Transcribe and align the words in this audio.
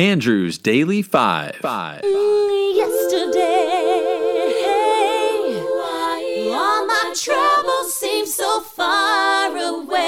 Andrew's 0.00 0.56
Daily 0.56 1.02
Five. 1.02 1.56
Five. 1.56 2.00
Yesterday, 2.02 2.80
all 6.48 6.86
my 6.86 7.12
troubles 7.14 7.94
seem 7.96 8.24
so 8.24 8.62
far 8.62 9.54
away. 9.54 9.98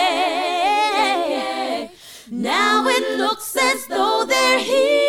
Now 2.31 2.87
it 2.89 3.19
looks 3.19 3.55
as 3.55 3.87
though 3.89 4.25
they're 4.27 4.61
here 4.61 5.02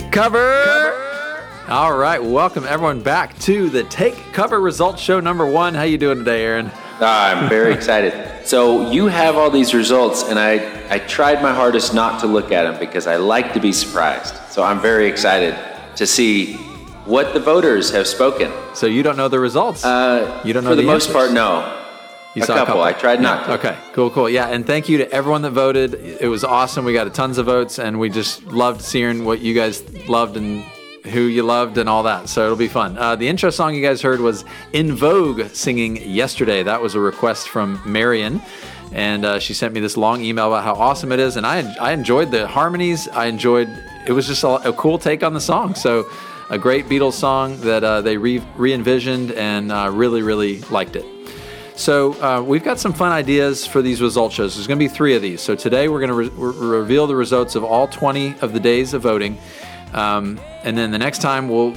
Take 0.00 0.12
cover. 0.12 0.94
All 1.68 1.94
right, 1.94 2.22
welcome 2.22 2.64
everyone 2.64 3.02
back 3.02 3.38
to 3.40 3.68
the 3.68 3.84
Take 3.84 4.16
Cover 4.32 4.58
Results 4.58 5.02
Show 5.02 5.20
number 5.20 5.44
one. 5.44 5.74
How 5.74 5.82
you 5.82 5.98
doing 5.98 6.16
today, 6.16 6.42
Aaron? 6.42 6.70
I'm 7.00 7.50
very 7.50 7.74
excited. 7.74 8.46
So 8.46 8.90
you 8.90 9.08
have 9.08 9.36
all 9.36 9.50
these 9.50 9.74
results, 9.74 10.22
and 10.22 10.38
I, 10.38 10.86
I 10.88 11.00
tried 11.00 11.42
my 11.42 11.52
hardest 11.52 11.92
not 11.92 12.18
to 12.20 12.26
look 12.26 12.50
at 12.50 12.62
them 12.62 12.80
because 12.80 13.06
I 13.06 13.16
like 13.16 13.52
to 13.52 13.60
be 13.60 13.72
surprised. 13.72 14.34
So 14.50 14.62
I'm 14.62 14.80
very 14.80 15.06
excited 15.06 15.54
to 15.96 16.06
see 16.06 16.54
what 17.04 17.34
the 17.34 17.40
voters 17.40 17.90
have 17.90 18.06
spoken. 18.06 18.50
So 18.72 18.86
you 18.86 19.02
don't 19.02 19.18
know 19.18 19.28
the 19.28 19.38
results? 19.38 19.84
Uh, 19.84 20.40
you 20.46 20.54
don't 20.54 20.64
know 20.64 20.70
for 20.70 20.76
the, 20.76 20.82
the 20.82 20.86
most 20.88 21.08
answers? 21.08 21.14
part, 21.14 21.32
no. 21.32 21.79
You 22.34 22.42
a 22.42 22.46
saw 22.46 22.64
couple. 22.64 22.80
I 22.80 22.92
tried 22.92 23.20
not 23.20 23.46
to. 23.46 23.52
Okay, 23.54 23.76
cool, 23.92 24.10
cool. 24.10 24.28
Yeah, 24.28 24.46
and 24.46 24.64
thank 24.64 24.88
you 24.88 24.98
to 24.98 25.10
everyone 25.12 25.42
that 25.42 25.50
voted. 25.50 25.94
It 25.94 26.28
was 26.28 26.44
awesome. 26.44 26.84
We 26.84 26.92
got 26.92 27.12
tons 27.12 27.38
of 27.38 27.46
votes, 27.46 27.78
and 27.78 27.98
we 27.98 28.08
just 28.08 28.44
loved 28.44 28.82
seeing 28.82 29.24
what 29.24 29.40
you 29.40 29.52
guys 29.54 29.82
loved 30.08 30.36
and 30.36 30.64
who 31.06 31.22
you 31.22 31.42
loved 31.42 31.78
and 31.78 31.88
all 31.88 32.04
that. 32.04 32.28
So 32.28 32.44
it'll 32.44 32.56
be 32.56 32.68
fun. 32.68 32.96
Uh, 32.96 33.16
the 33.16 33.26
intro 33.26 33.50
song 33.50 33.74
you 33.74 33.82
guys 33.82 34.02
heard 34.02 34.20
was 34.20 34.44
En 34.72 34.92
Vogue 34.92 35.48
singing 35.52 35.96
Yesterday. 35.96 36.62
That 36.62 36.80
was 36.80 36.94
a 36.94 37.00
request 37.00 37.48
from 37.48 37.80
Marion. 37.84 38.40
And 38.92 39.24
uh, 39.24 39.38
she 39.38 39.54
sent 39.54 39.72
me 39.72 39.80
this 39.80 39.96
long 39.96 40.22
email 40.22 40.48
about 40.48 40.64
how 40.64 40.74
awesome 40.74 41.12
it 41.12 41.20
is. 41.20 41.36
And 41.36 41.46
I, 41.46 41.72
I 41.80 41.92
enjoyed 41.92 42.30
the 42.30 42.46
harmonies. 42.46 43.08
I 43.08 43.26
enjoyed, 43.26 43.68
it 44.06 44.12
was 44.12 44.26
just 44.26 44.42
a, 44.42 44.68
a 44.68 44.72
cool 44.72 44.98
take 44.98 45.22
on 45.22 45.32
the 45.32 45.40
song. 45.40 45.74
So 45.74 46.10
a 46.50 46.58
great 46.58 46.86
Beatles 46.86 47.12
song 47.12 47.60
that 47.60 47.84
uh, 47.84 48.02
they 48.02 48.16
re 48.16 48.42
envisioned 48.58 49.32
and 49.32 49.70
uh, 49.70 49.90
really, 49.92 50.22
really 50.22 50.60
liked 50.62 50.96
it. 50.96 51.19
So 51.80 52.12
uh, 52.22 52.42
we've 52.42 52.62
got 52.62 52.78
some 52.78 52.92
fun 52.92 53.10
ideas 53.10 53.66
for 53.66 53.80
these 53.80 54.02
result 54.02 54.34
shows. 54.34 54.54
There's 54.54 54.66
going 54.66 54.78
to 54.78 54.84
be 54.84 54.94
three 54.94 55.14
of 55.16 55.22
these. 55.22 55.40
So 55.40 55.54
today 55.54 55.88
we're 55.88 56.06
going 56.06 56.10
to 56.10 56.14
re- 56.14 56.28
re- 56.28 56.78
reveal 56.78 57.06
the 57.06 57.16
results 57.16 57.54
of 57.54 57.64
all 57.64 57.88
20 57.88 58.34
of 58.42 58.52
the 58.52 58.60
days 58.60 58.92
of 58.92 59.00
voting, 59.00 59.38
um, 59.94 60.38
and 60.62 60.76
then 60.76 60.90
the 60.90 60.98
next 60.98 61.22
time 61.22 61.48
we'll 61.48 61.74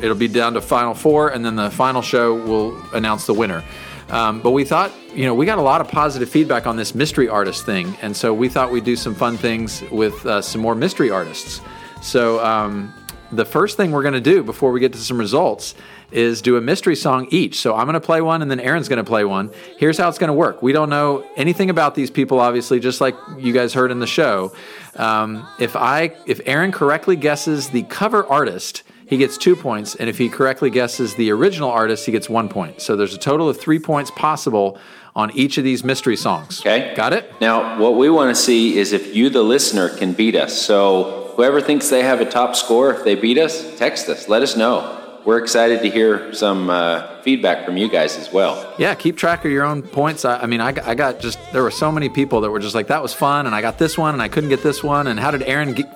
it'll 0.00 0.16
be 0.16 0.26
down 0.26 0.54
to 0.54 0.62
final 0.62 0.94
four, 0.94 1.28
and 1.28 1.44
then 1.44 1.54
the 1.56 1.70
final 1.70 2.00
show 2.00 2.34
will 2.34 2.82
announce 2.94 3.26
the 3.26 3.34
winner. 3.34 3.62
Um, 4.08 4.40
but 4.40 4.52
we 4.52 4.64
thought, 4.64 4.90
you 5.14 5.26
know, 5.26 5.34
we 5.34 5.44
got 5.44 5.58
a 5.58 5.62
lot 5.62 5.82
of 5.82 5.88
positive 5.88 6.30
feedback 6.30 6.66
on 6.66 6.76
this 6.76 6.94
mystery 6.94 7.28
artist 7.28 7.66
thing, 7.66 7.94
and 8.00 8.16
so 8.16 8.32
we 8.32 8.48
thought 8.48 8.72
we'd 8.72 8.84
do 8.84 8.96
some 8.96 9.14
fun 9.14 9.36
things 9.36 9.82
with 9.92 10.24
uh, 10.24 10.40
some 10.40 10.62
more 10.62 10.74
mystery 10.74 11.10
artists. 11.10 11.60
So 12.00 12.42
um, 12.42 12.94
the 13.30 13.44
first 13.44 13.76
thing 13.76 13.92
we're 13.92 14.02
going 14.02 14.14
to 14.14 14.20
do 14.20 14.42
before 14.42 14.72
we 14.72 14.80
get 14.80 14.94
to 14.94 14.98
some 14.98 15.18
results 15.18 15.74
is 16.12 16.42
do 16.42 16.56
a 16.56 16.60
mystery 16.60 16.96
song 16.96 17.26
each. 17.30 17.58
So 17.58 17.74
I'm 17.74 17.84
going 17.84 17.94
to 17.94 18.00
play 18.00 18.20
one 18.20 18.42
and 18.42 18.50
then 18.50 18.60
Aaron's 18.60 18.88
going 18.88 18.98
to 18.98 19.08
play 19.08 19.24
one. 19.24 19.50
Here's 19.78 19.98
how 19.98 20.08
it's 20.08 20.18
going 20.18 20.28
to 20.28 20.34
work. 20.34 20.62
We 20.62 20.72
don't 20.72 20.90
know 20.90 21.26
anything 21.36 21.70
about 21.70 21.94
these 21.94 22.10
people, 22.10 22.40
obviously, 22.40 22.80
just 22.80 23.00
like 23.00 23.16
you 23.38 23.52
guys 23.52 23.74
heard 23.74 23.90
in 23.90 23.98
the 23.98 24.06
show. 24.06 24.52
Um, 24.96 25.46
if 25.58 25.76
I, 25.76 26.14
if 26.26 26.40
Aaron 26.46 26.72
correctly 26.72 27.16
guesses 27.16 27.70
the 27.70 27.82
cover 27.84 28.26
artist, 28.26 28.82
he 29.06 29.18
gets 29.18 29.36
two 29.36 29.56
points, 29.56 29.94
and 29.94 30.08
if 30.08 30.16
he 30.16 30.30
correctly 30.30 30.70
guesses 30.70 31.14
the 31.16 31.30
original 31.32 31.70
artist, 31.70 32.06
he 32.06 32.12
gets 32.12 32.30
one 32.30 32.48
point. 32.48 32.80
So 32.80 32.96
there's 32.96 33.14
a 33.14 33.18
total 33.18 33.46
of 33.46 33.60
three 33.60 33.78
points 33.78 34.10
possible 34.10 34.78
on 35.14 35.30
each 35.32 35.58
of 35.58 35.64
these 35.64 35.84
mystery 35.84 36.16
songs. 36.16 36.60
Okay. 36.60 36.94
got 36.94 37.12
it? 37.12 37.30
Now, 37.40 37.78
what 37.78 37.96
we 37.96 38.08
want 38.08 38.34
to 38.34 38.40
see 38.40 38.78
is 38.78 38.92
if 38.92 39.14
you, 39.14 39.28
the 39.28 39.42
listener, 39.42 39.90
can 39.90 40.14
beat 40.14 40.34
us. 40.34 40.56
So 40.56 41.34
whoever 41.36 41.60
thinks 41.60 41.90
they 41.90 42.02
have 42.02 42.20
a 42.20 42.24
top 42.24 42.56
score, 42.56 42.94
if 42.94 43.04
they 43.04 43.14
beat 43.14 43.36
us, 43.36 43.76
text 43.78 44.08
us. 44.08 44.28
Let 44.28 44.40
us 44.40 44.56
know. 44.56 45.01
We're 45.24 45.38
excited 45.38 45.82
to 45.82 45.88
hear 45.90 46.34
some 46.34 46.68
uh, 46.68 47.20
feedback 47.22 47.64
from 47.64 47.76
you 47.76 47.88
guys 47.88 48.16
as 48.16 48.32
well. 48.32 48.74
Yeah, 48.76 48.92
keep 48.96 49.16
track 49.16 49.44
of 49.44 49.52
your 49.52 49.62
own 49.62 49.82
points. 49.82 50.24
I, 50.24 50.38
I 50.40 50.46
mean, 50.46 50.60
I, 50.60 50.72
got- 50.72 50.84
I 50.84 50.96
got 50.96 51.20
just 51.20 51.38
there 51.52 51.62
were 51.62 51.70
so 51.70 51.92
many 51.92 52.08
people 52.08 52.40
that 52.40 52.50
were 52.50 52.58
just 52.58 52.74
like 52.74 52.88
that 52.88 53.00
was 53.00 53.14
fun, 53.14 53.46
and 53.46 53.54
I 53.54 53.60
got 53.60 53.78
this 53.78 53.96
one, 53.96 54.14
and 54.14 54.20
I 54.22 54.26
couldn't 54.26 54.50
get 54.50 54.64
this 54.64 54.82
one, 54.82 55.06
and 55.06 55.20
how 55.20 55.30
did 55.30 55.42
Aaron 55.44 55.74
get, 55.74 55.86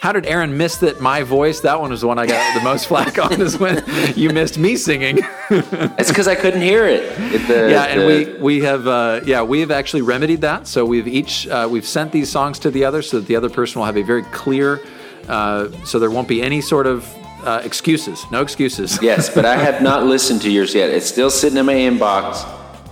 how 0.00 0.12
did 0.12 0.26
Aaron 0.26 0.58
miss 0.58 0.76
that 0.78 1.00
my 1.00 1.22
voice? 1.22 1.60
That 1.60 1.80
one 1.80 1.88
was 1.90 2.02
the 2.02 2.06
one 2.06 2.18
I 2.18 2.26
got 2.26 2.54
the 2.54 2.62
most 2.62 2.86
flack 2.88 3.18
on. 3.18 3.40
Is 3.40 3.58
when 3.58 3.82
you 4.14 4.28
missed 4.30 4.58
me 4.58 4.76
singing. 4.76 5.20
It's 5.98 6.10
because 6.10 6.28
I 6.28 6.34
couldn't 6.34 6.60
hear 6.60 6.86
it. 6.86 7.04
It- 7.32 7.48
the- 7.48 7.70
yeah, 7.70 7.84
and 7.84 8.00
the- 8.02 8.06
we 8.06 8.58
we 8.58 8.60
have 8.60 8.86
uh, 8.86 9.20
yeah 9.24 9.40
we 9.42 9.60
have 9.60 9.70
actually 9.70 10.02
remedied 10.02 10.42
that. 10.42 10.66
So 10.66 10.84
we've 10.84 11.08
each 11.08 11.48
uh, 11.48 11.66
we've 11.70 11.86
sent 11.86 12.12
these 12.12 12.30
songs 12.30 12.58
to 12.58 12.70
the 12.70 12.84
other 12.84 13.00
so 13.00 13.20
that 13.20 13.26
the 13.26 13.36
other 13.36 13.48
person 13.48 13.78
will 13.78 13.86
have 13.86 13.96
a 13.96 14.02
very 14.02 14.22
clear. 14.24 14.80
Uh, 15.28 15.68
so 15.84 15.98
there 15.98 16.10
won't 16.10 16.28
be 16.28 16.42
any 16.42 16.60
sort 16.60 16.86
of 16.86 17.04
uh, 17.44 17.60
excuses. 17.64 18.24
No 18.30 18.42
excuses. 18.42 18.98
Yes, 19.06 19.32
but 19.32 19.44
I 19.44 19.56
have 19.56 19.82
not 19.82 20.04
listened 20.04 20.42
to 20.42 20.50
yours 20.50 20.74
yet. 20.74 20.90
It's 20.90 21.06
still 21.06 21.30
sitting 21.30 21.58
in 21.58 21.66
my 21.66 21.74
inbox. 21.74 22.44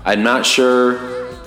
I'm 0.05 0.23
not 0.23 0.47
sure 0.47 0.99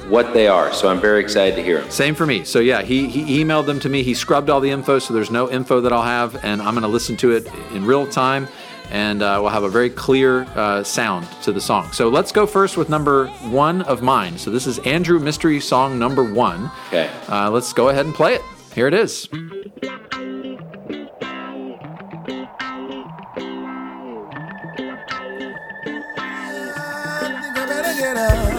what 0.09 0.33
they 0.33 0.47
are, 0.47 0.73
so 0.73 0.89
I'm 0.89 0.99
very 0.99 1.21
excited 1.21 1.55
to 1.55 1.63
hear 1.63 1.81
them. 1.81 1.89
Same 1.91 2.15
for 2.15 2.25
me. 2.25 2.43
So 2.43 2.59
yeah, 2.59 2.81
he, 2.81 3.07
he 3.07 3.43
emailed 3.43 3.65
them 3.65 3.79
to 3.81 3.89
me. 3.89 4.03
He 4.03 4.13
scrubbed 4.13 4.49
all 4.49 4.59
the 4.59 4.69
info, 4.69 4.99
so 4.99 5.13
there's 5.13 5.31
no 5.31 5.49
info 5.49 5.81
that 5.81 5.93
I'll 5.93 6.01
have, 6.01 6.43
and 6.43 6.61
I'm 6.61 6.73
going 6.73 6.83
to 6.83 6.87
listen 6.87 7.15
to 7.17 7.31
it 7.31 7.47
in 7.73 7.85
real 7.85 8.07
time, 8.07 8.47
and 8.89 9.21
uh, 9.21 9.39
we'll 9.41 9.51
have 9.51 9.63
a 9.63 9.69
very 9.69 9.89
clear 9.89 10.43
uh, 10.55 10.83
sound 10.83 11.27
to 11.43 11.51
the 11.51 11.61
song. 11.61 11.91
So 11.91 12.09
let's 12.09 12.31
go 12.31 12.45
first 12.45 12.77
with 12.77 12.89
number 12.89 13.27
one 13.49 13.81
of 13.83 14.01
mine. 14.01 14.37
So 14.37 14.49
this 14.49 14.65
is 14.65 14.79
Andrew 14.79 15.19
Mystery 15.19 15.59
Song 15.59 15.99
number 15.99 16.23
one. 16.23 16.71
Okay. 16.87 17.09
Uh, 17.27 17.51
let's 17.51 17.73
go 17.73 17.89
ahead 17.89 18.05
and 18.05 18.15
play 18.15 18.35
it. 18.35 18.41
Here 18.73 18.87
it 18.87 18.93
is. 18.93 19.27
Time 28.07 28.56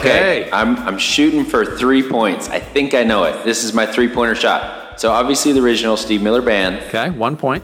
Okay. 0.00 0.50
I'm, 0.52 0.76
I'm 0.78 0.98
shooting 0.98 1.44
for 1.44 1.64
three 1.64 2.02
points. 2.02 2.48
I 2.48 2.58
think 2.58 2.94
I 2.94 3.04
know 3.04 3.24
it. 3.24 3.44
This 3.44 3.64
is 3.64 3.72
my 3.72 3.86
three 3.86 4.08
pointer 4.08 4.34
shot. 4.34 4.98
So 5.00 5.10
obviously 5.12 5.52
the 5.52 5.62
original 5.62 5.96
Steve 5.96 6.22
Miller 6.22 6.42
Band, 6.42 6.82
Okay, 6.88 7.10
one 7.10 7.36
point. 7.36 7.62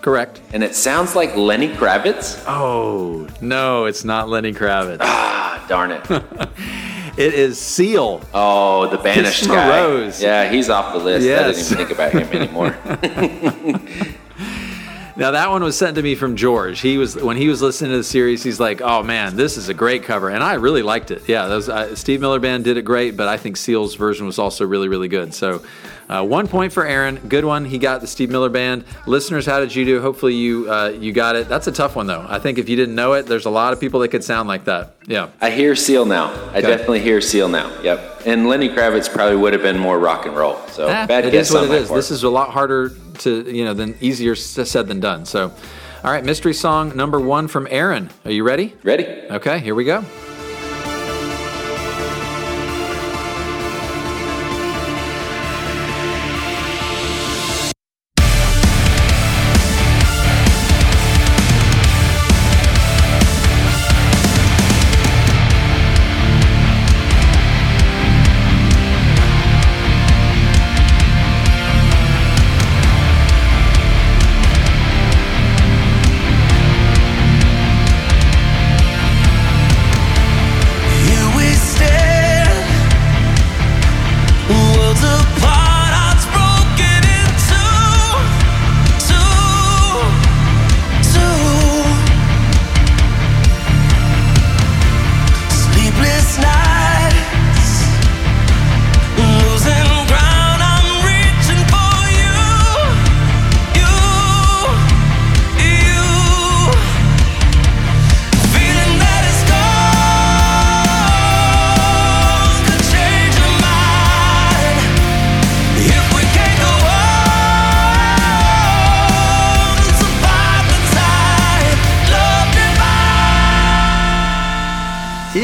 Correct. 0.00 0.40
and 0.52 0.64
it 0.64 0.74
sounds 0.74 1.14
like 1.14 1.36
Lenny 1.36 1.68
Kravitz. 1.68 2.42
Oh, 2.46 3.28
no, 3.40 3.84
it's 3.84 4.04
not 4.04 4.28
Lenny 4.28 4.52
Kravitz. 4.52 4.98
Ah, 5.00 5.64
darn 5.68 5.92
it. 5.92 6.02
It 7.14 7.34
is 7.34 7.60
Seal. 7.60 8.22
Oh, 8.32 8.88
the 8.88 8.96
banished 8.96 9.40
Kiss 9.40 9.48
guy. 9.48 9.68
Rose. 9.82 10.22
Yeah, 10.22 10.48
he's 10.50 10.70
off 10.70 10.94
the 10.94 10.98
list. 10.98 11.26
I 11.28 11.52
didn't 11.52 11.60
even 11.60 11.76
think 11.76 11.90
about 11.90 12.12
him 12.12 12.26
anymore. 12.32 12.74
Now 15.22 15.30
that 15.30 15.50
one 15.50 15.62
was 15.62 15.78
sent 15.78 15.94
to 15.98 16.02
me 16.02 16.16
from 16.16 16.34
George. 16.34 16.80
He 16.80 16.98
was 16.98 17.14
when 17.14 17.36
he 17.36 17.46
was 17.46 17.62
listening 17.62 17.92
to 17.92 17.96
the 17.98 18.02
series. 18.02 18.42
He's 18.42 18.58
like, 18.58 18.80
"Oh 18.80 19.04
man, 19.04 19.36
this 19.36 19.56
is 19.56 19.68
a 19.68 19.74
great 19.74 20.02
cover," 20.02 20.28
and 20.30 20.42
I 20.42 20.54
really 20.54 20.82
liked 20.82 21.12
it. 21.12 21.28
Yeah, 21.28 21.46
those 21.46 21.68
uh, 21.68 21.94
Steve 21.94 22.20
Miller 22.20 22.40
Band 22.40 22.64
did 22.64 22.76
it 22.76 22.82
great, 22.82 23.16
but 23.16 23.28
I 23.28 23.36
think 23.36 23.56
Seal's 23.56 23.94
version 23.94 24.26
was 24.26 24.40
also 24.40 24.66
really, 24.66 24.88
really 24.88 25.06
good. 25.06 25.32
So, 25.32 25.62
uh, 26.08 26.24
one 26.24 26.48
point 26.48 26.72
for 26.72 26.84
Aaron. 26.84 27.20
Good 27.28 27.44
one. 27.44 27.64
He 27.64 27.78
got 27.78 28.00
the 28.00 28.08
Steve 28.08 28.30
Miller 28.30 28.48
Band. 28.48 28.82
Listeners, 29.06 29.46
how 29.46 29.60
did 29.60 29.72
you 29.72 29.84
do? 29.84 30.00
Hopefully 30.00 30.34
you 30.34 30.68
uh, 30.68 30.88
you 30.88 31.12
got 31.12 31.36
it. 31.36 31.48
That's 31.48 31.68
a 31.68 31.72
tough 31.72 31.94
one 31.94 32.08
though. 32.08 32.26
I 32.28 32.40
think 32.40 32.58
if 32.58 32.68
you 32.68 32.74
didn't 32.74 32.96
know 32.96 33.12
it, 33.12 33.26
there's 33.26 33.46
a 33.46 33.50
lot 33.50 33.72
of 33.72 33.78
people 33.78 34.00
that 34.00 34.08
could 34.08 34.24
sound 34.24 34.48
like 34.48 34.64
that. 34.64 34.96
Yeah. 35.06 35.28
I 35.40 35.50
hear 35.50 35.76
Seal 35.76 36.04
now. 36.04 36.32
I 36.32 36.58
Okay. 36.58 36.62
definitely 36.62 37.00
hear 37.00 37.20
Seal 37.20 37.48
now. 37.48 37.70
Yep. 37.82 38.22
And 38.26 38.48
Lenny 38.48 38.68
Kravitz 38.68 39.08
probably 39.12 39.36
would 39.36 39.52
have 39.52 39.62
been 39.62 39.78
more 39.78 40.00
rock 40.00 40.26
and 40.26 40.34
roll. 40.36 40.56
So 40.66 40.88
Ah, 40.88 41.06
bad 41.06 41.26
it 41.26 41.30
guess 41.30 41.48
is 41.50 41.54
what 41.54 41.64
it 41.64 41.70
is. 41.70 41.88
This 41.90 42.10
is 42.10 42.24
a 42.24 42.28
lot 42.28 42.50
harder 42.50 42.92
to 43.22 43.50
you 43.50 43.64
know 43.64 43.74
than 43.74 43.96
easier 44.00 44.34
said 44.34 44.88
than 44.88 45.00
done. 45.00 45.24
So, 45.24 45.52
all 46.04 46.10
right, 46.10 46.24
mystery 46.24 46.54
song 46.54 46.96
number 46.96 47.20
one 47.20 47.48
from 47.48 47.66
Aaron. 47.70 48.10
Are 48.24 48.32
you 48.32 48.44
ready? 48.44 48.74
ready. 48.82 49.04
Okay, 49.30 49.58
here 49.58 49.74
we 49.74 49.84
go. 49.84 50.04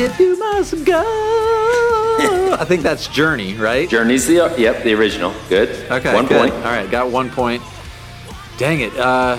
If 0.01 0.21
you 0.21 0.39
must 0.39 0.85
go. 0.85 1.03
I 2.61 2.65
think 2.65 2.83
that's 2.83 3.07
Journey, 3.09 3.55
right? 3.55 3.89
Journey's 3.89 4.27
the 4.27 4.55
yep 4.57 4.83
the 4.85 4.95
original. 4.95 5.35
Good. 5.49 5.69
Okay, 5.91 6.15
One 6.15 6.27
good. 6.27 6.39
point. 6.39 6.55
All 6.55 6.71
right, 6.73 6.89
got 6.91 7.11
one 7.11 7.31
point. 7.31 7.63
Dang 8.59 8.81
it. 8.81 8.97
Uh, 8.97 9.37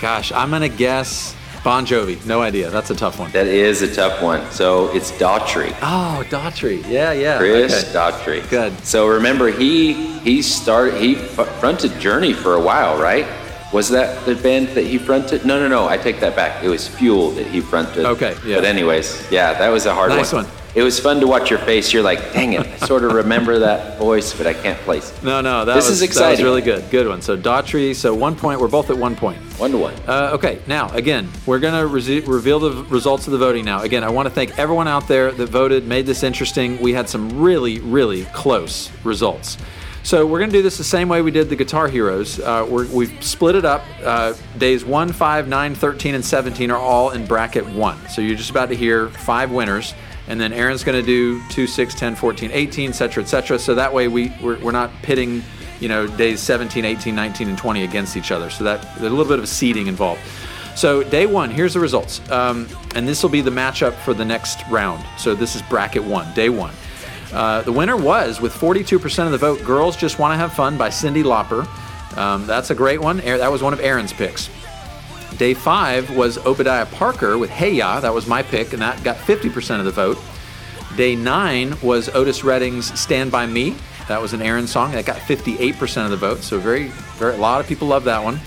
gosh, 0.00 0.30
I'm 0.32 0.50
gonna 0.50 0.68
guess 0.68 1.34
Bon 1.64 1.86
Jovi. 1.86 2.24
No 2.26 2.42
idea. 2.42 2.68
That's 2.70 2.90
a 2.90 2.94
tough 2.94 3.18
one. 3.18 3.30
That 3.32 3.46
is 3.46 3.80
a 3.82 3.94
tough 3.94 4.22
one. 4.22 4.50
So 4.50 4.94
it's 4.94 5.10
Daughtry. 5.12 5.74
Oh, 5.82 6.22
Daughtry. 6.28 6.86
Yeah, 6.88 7.12
yeah. 7.12 7.38
Chris 7.38 7.72
Okay. 7.84 7.92
Daughtry. 7.92 8.50
Good. 8.50 8.78
So 8.84 9.06
remember, 9.06 9.48
he 9.50 9.94
he 10.20 10.42
started 10.42 11.00
he 11.00 11.14
fronted 11.14 11.98
Journey 11.98 12.32
for 12.34 12.54
a 12.56 12.60
while, 12.60 13.00
right? 13.00 13.26
Was 13.74 13.88
that 13.88 14.24
the 14.24 14.36
band 14.36 14.68
that 14.68 14.84
he 14.84 14.98
fronted? 14.98 15.44
No, 15.44 15.58
no, 15.58 15.66
no. 15.66 15.88
I 15.88 15.96
take 15.96 16.20
that 16.20 16.36
back. 16.36 16.62
It 16.62 16.68
was 16.68 16.86
Fuel 16.86 17.32
that 17.32 17.48
he 17.48 17.60
fronted. 17.60 18.04
Okay, 18.06 18.36
yeah. 18.46 18.54
But 18.54 18.64
anyways, 18.66 19.28
yeah, 19.32 19.52
that 19.54 19.68
was 19.68 19.84
a 19.86 19.92
hard 19.92 20.10
Nice 20.10 20.32
one. 20.32 20.44
one. 20.44 20.52
It 20.76 20.82
was 20.82 21.00
fun 21.00 21.18
to 21.18 21.26
watch 21.26 21.50
your 21.50 21.58
face. 21.58 21.92
You're 21.92 22.04
like, 22.04 22.32
dang 22.32 22.52
it, 22.52 22.60
I 22.60 22.76
sort 22.86 23.02
of 23.02 23.14
remember 23.14 23.58
that 23.58 23.98
voice, 23.98 24.32
but 24.32 24.46
I 24.46 24.54
can't 24.54 24.78
place 24.82 25.10
it. 25.10 25.24
No, 25.24 25.40
no, 25.40 25.64
that 25.64 25.74
This 25.74 25.90
was 25.90 26.00
is 26.00 26.14
That 26.14 26.30
was 26.30 26.42
really 26.42 26.62
good. 26.62 26.88
Good 26.90 27.08
one. 27.08 27.20
So 27.20 27.36
Daughtry. 27.36 27.96
So 27.96 28.14
one 28.14 28.36
point. 28.36 28.60
We're 28.60 28.68
both 28.68 28.90
at 28.90 28.96
one 28.96 29.16
point. 29.16 29.38
One 29.58 29.72
to 29.72 29.78
one. 29.78 29.94
Uh, 30.06 30.30
okay, 30.34 30.60
now 30.68 30.88
again, 30.90 31.28
we're 31.44 31.58
going 31.58 31.74
to 31.74 31.88
re- 31.88 32.20
reveal 32.20 32.60
the 32.60 32.84
results 32.84 33.26
of 33.26 33.32
the 33.32 33.38
voting 33.38 33.64
now. 33.64 33.82
Again, 33.82 34.04
I 34.04 34.08
want 34.08 34.28
to 34.28 34.34
thank 34.34 34.56
everyone 34.56 34.86
out 34.86 35.08
there 35.08 35.32
that 35.32 35.48
voted, 35.48 35.84
made 35.84 36.06
this 36.06 36.22
interesting. 36.22 36.80
We 36.80 36.92
had 36.92 37.08
some 37.08 37.40
really, 37.40 37.80
really 37.80 38.24
close 38.26 38.92
results. 39.02 39.58
So 40.04 40.26
we're 40.26 40.38
going 40.38 40.50
to 40.50 40.56
do 40.58 40.62
this 40.62 40.76
the 40.76 40.84
same 40.84 41.08
way 41.08 41.22
we 41.22 41.30
did 41.30 41.48
the 41.48 41.56
Guitar 41.56 41.88
Heroes. 41.88 42.38
Uh, 42.38 42.66
we're, 42.68 42.86
we've 42.88 43.24
split 43.24 43.54
it 43.54 43.64
up. 43.64 43.82
Uh, 44.02 44.34
days 44.58 44.84
1, 44.84 45.14
5, 45.14 45.48
9, 45.48 45.74
13, 45.74 46.14
and 46.14 46.22
17 46.22 46.70
are 46.70 46.78
all 46.78 47.12
in 47.12 47.24
bracket 47.24 47.66
1. 47.66 48.08
So 48.10 48.20
you're 48.20 48.36
just 48.36 48.50
about 48.50 48.68
to 48.68 48.76
hear 48.76 49.08
five 49.08 49.50
winners. 49.50 49.94
And 50.28 50.38
then 50.38 50.52
Aaron's 50.52 50.84
going 50.84 51.00
to 51.00 51.06
do 51.06 51.42
2, 51.48 51.66
6, 51.66 51.94
10, 51.94 52.16
14, 52.16 52.50
18, 52.52 52.90
et 52.90 52.92
cetera, 52.92 53.22
et 53.22 53.26
cetera. 53.26 53.58
So 53.58 53.74
that 53.76 53.94
way 53.94 54.08
we, 54.08 54.30
we're, 54.42 54.58
we're 54.62 54.72
not 54.72 54.90
pitting 55.00 55.42
you 55.80 55.88
know, 55.88 56.06
days 56.06 56.40
17, 56.40 56.84
18, 56.84 57.14
19, 57.14 57.48
and 57.48 57.56
20 57.56 57.84
against 57.84 58.14
each 58.18 58.30
other. 58.30 58.50
So 58.50 58.64
that 58.64 58.82
there's 58.82 59.10
a 59.10 59.16
little 59.16 59.24
bit 59.24 59.38
of 59.38 59.48
seeding 59.48 59.86
involved. 59.86 60.20
So 60.76 61.02
day 61.02 61.24
one, 61.24 61.50
here's 61.50 61.72
the 61.72 61.80
results, 61.80 62.20
um, 62.30 62.68
and 62.94 63.08
this 63.08 63.22
will 63.22 63.30
be 63.30 63.40
the 63.40 63.50
matchup 63.50 63.94
for 63.94 64.12
the 64.12 64.24
next 64.24 64.66
round. 64.68 65.04
So 65.16 65.34
this 65.34 65.54
is 65.54 65.62
bracket 65.62 66.02
one, 66.04 66.30
day 66.34 66.48
one. 66.50 66.74
Uh, 67.34 67.62
the 67.62 67.72
winner 67.72 67.96
was 67.96 68.40
with 68.40 68.54
42% 68.54 69.26
of 69.26 69.32
the 69.32 69.38
vote. 69.38 69.64
Girls 69.64 69.96
just 69.96 70.18
want 70.18 70.32
to 70.32 70.36
have 70.36 70.52
fun 70.52 70.78
by 70.78 70.88
Cyndi 70.88 71.24
Lauper. 71.24 71.66
Um, 72.16 72.46
that's 72.46 72.70
a 72.70 72.74
great 72.74 73.00
one. 73.00 73.16
That 73.18 73.50
was 73.50 73.62
one 73.62 73.72
of 73.72 73.80
Aaron's 73.80 74.12
picks. 74.12 74.48
Day 75.36 75.52
five 75.52 76.14
was 76.14 76.38
Obadiah 76.38 76.86
Parker 76.86 77.36
with 77.36 77.50
Hey 77.50 77.72
Ya. 77.74 77.98
That 77.98 78.14
was 78.14 78.28
my 78.28 78.44
pick, 78.44 78.72
and 78.72 78.80
that 78.80 79.02
got 79.02 79.16
50% 79.16 79.80
of 79.80 79.84
the 79.84 79.90
vote. 79.90 80.16
Day 80.96 81.16
nine 81.16 81.74
was 81.82 82.08
Otis 82.10 82.44
Redding's 82.44 82.98
Stand 82.98 83.32
By 83.32 83.46
Me. 83.46 83.74
That 84.06 84.22
was 84.22 84.32
an 84.32 84.40
Aaron 84.40 84.68
song. 84.68 84.92
That 84.92 85.04
got 85.04 85.16
58% 85.16 86.04
of 86.04 86.10
the 86.12 86.16
vote. 86.16 86.42
So 86.42 86.60
very, 86.60 86.88
very, 87.18 87.34
a 87.34 87.38
lot 87.38 87.60
of 87.60 87.66
people 87.66 87.88
love 87.88 88.04
that 88.04 88.22
one. 88.22 88.38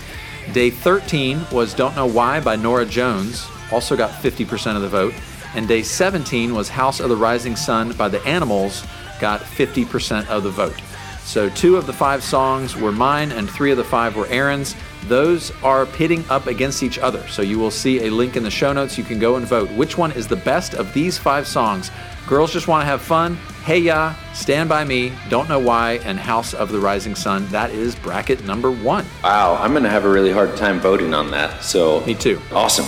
Day 0.54 0.70
13 0.70 1.44
was 1.52 1.74
Don't 1.74 1.94
Know 1.94 2.06
Why 2.06 2.40
by 2.40 2.56
Norah 2.56 2.86
Jones. 2.86 3.46
Also 3.70 3.96
got 3.96 4.10
50% 4.10 4.76
of 4.76 4.82
the 4.82 4.88
vote. 4.88 5.12
And 5.54 5.66
day 5.66 5.82
17 5.82 6.54
was 6.54 6.68
House 6.68 7.00
of 7.00 7.08
the 7.08 7.16
Rising 7.16 7.56
Sun 7.56 7.92
by 7.92 8.08
the 8.08 8.22
Animals. 8.26 8.84
Got 9.20 9.40
50% 9.40 10.28
of 10.28 10.42
the 10.42 10.50
vote. 10.50 10.80
So 11.24 11.50
two 11.50 11.76
of 11.76 11.86
the 11.86 11.92
five 11.92 12.24
songs 12.24 12.74
were 12.74 12.90
mine, 12.90 13.32
and 13.32 13.50
three 13.50 13.70
of 13.70 13.76
the 13.76 13.84
five 13.84 14.16
were 14.16 14.26
Aaron's. 14.28 14.74
Those 15.08 15.52
are 15.62 15.84
pitting 15.84 16.24
up 16.30 16.46
against 16.46 16.82
each 16.82 16.98
other. 16.98 17.26
So 17.28 17.42
you 17.42 17.58
will 17.58 17.70
see 17.70 18.06
a 18.06 18.10
link 18.10 18.36
in 18.36 18.42
the 18.42 18.50
show 18.50 18.72
notes. 18.72 18.96
You 18.96 19.04
can 19.04 19.18
go 19.18 19.36
and 19.36 19.46
vote. 19.46 19.70
Which 19.72 19.98
one 19.98 20.10
is 20.12 20.26
the 20.26 20.36
best 20.36 20.72
of 20.72 20.94
these 20.94 21.18
five 21.18 21.46
songs? 21.46 21.90
Girls 22.26 22.52
Just 22.52 22.66
Want 22.66 22.82
to 22.82 22.86
Have 22.86 23.02
Fun, 23.02 23.36
Hey 23.64 23.78
Ya, 23.78 24.14
Stand 24.32 24.68
By 24.70 24.84
Me, 24.84 25.12
Don't 25.28 25.48
Know 25.48 25.58
Why, 25.58 26.00
and 26.04 26.18
House 26.18 26.54
of 26.54 26.70
the 26.72 26.78
Rising 26.78 27.14
Sun. 27.14 27.46
That 27.48 27.70
is 27.70 27.94
bracket 27.94 28.44
number 28.44 28.70
one. 28.70 29.04
Wow, 29.22 29.56
I'm 29.56 29.72
going 29.72 29.82
to 29.82 29.90
have 29.90 30.04
a 30.06 30.10
really 30.10 30.32
hard 30.32 30.56
time 30.56 30.80
voting 30.80 31.12
on 31.12 31.30
that. 31.32 31.62
So 31.62 32.00
Me 32.06 32.14
too. 32.14 32.40
Awesome. 32.52 32.86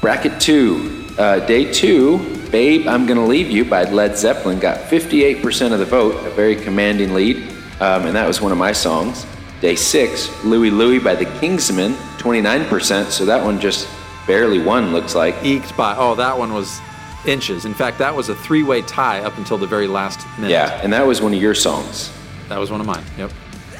Bracket 0.00 0.40
two, 0.40 1.07
uh, 1.18 1.40
day 1.46 1.70
two, 1.70 2.18
Babe, 2.50 2.86
I'm 2.86 3.04
Gonna 3.04 3.26
Leave 3.26 3.50
You 3.50 3.64
by 3.64 3.84
Led 3.84 4.16
Zeppelin 4.16 4.58
got 4.58 4.78
58% 4.78 5.72
of 5.72 5.80
the 5.80 5.84
vote, 5.84 6.24
a 6.24 6.30
very 6.30 6.56
commanding 6.56 7.12
lead, 7.12 7.36
um, 7.80 8.06
and 8.06 8.16
that 8.16 8.26
was 8.26 8.40
one 8.40 8.52
of 8.52 8.58
my 8.58 8.72
songs. 8.72 9.26
Day 9.60 9.74
six, 9.74 10.44
Louie 10.44 10.70
Louie 10.70 11.00
by 11.00 11.16
the 11.16 11.24
Kingsmen, 11.24 11.94
29%, 12.18 13.06
so 13.06 13.24
that 13.24 13.44
one 13.44 13.60
just 13.60 13.88
barely 14.26 14.60
won, 14.60 14.92
looks 14.92 15.16
like. 15.16 15.34
Eked 15.42 15.76
by, 15.76 15.96
oh, 15.96 16.14
that 16.14 16.38
one 16.38 16.54
was 16.54 16.80
inches. 17.26 17.64
In 17.64 17.74
fact, 17.74 17.98
that 17.98 18.14
was 18.14 18.28
a 18.28 18.36
three 18.36 18.62
way 18.62 18.82
tie 18.82 19.20
up 19.20 19.36
until 19.38 19.58
the 19.58 19.66
very 19.66 19.88
last 19.88 20.24
minute. 20.38 20.52
Yeah, 20.52 20.80
and 20.82 20.92
that 20.92 21.04
was 21.04 21.20
one 21.20 21.34
of 21.34 21.42
your 21.42 21.54
songs. 21.54 22.12
That 22.48 22.58
was 22.58 22.70
one 22.70 22.80
of 22.80 22.86
mine. 22.86 23.04
Yep. 23.18 23.32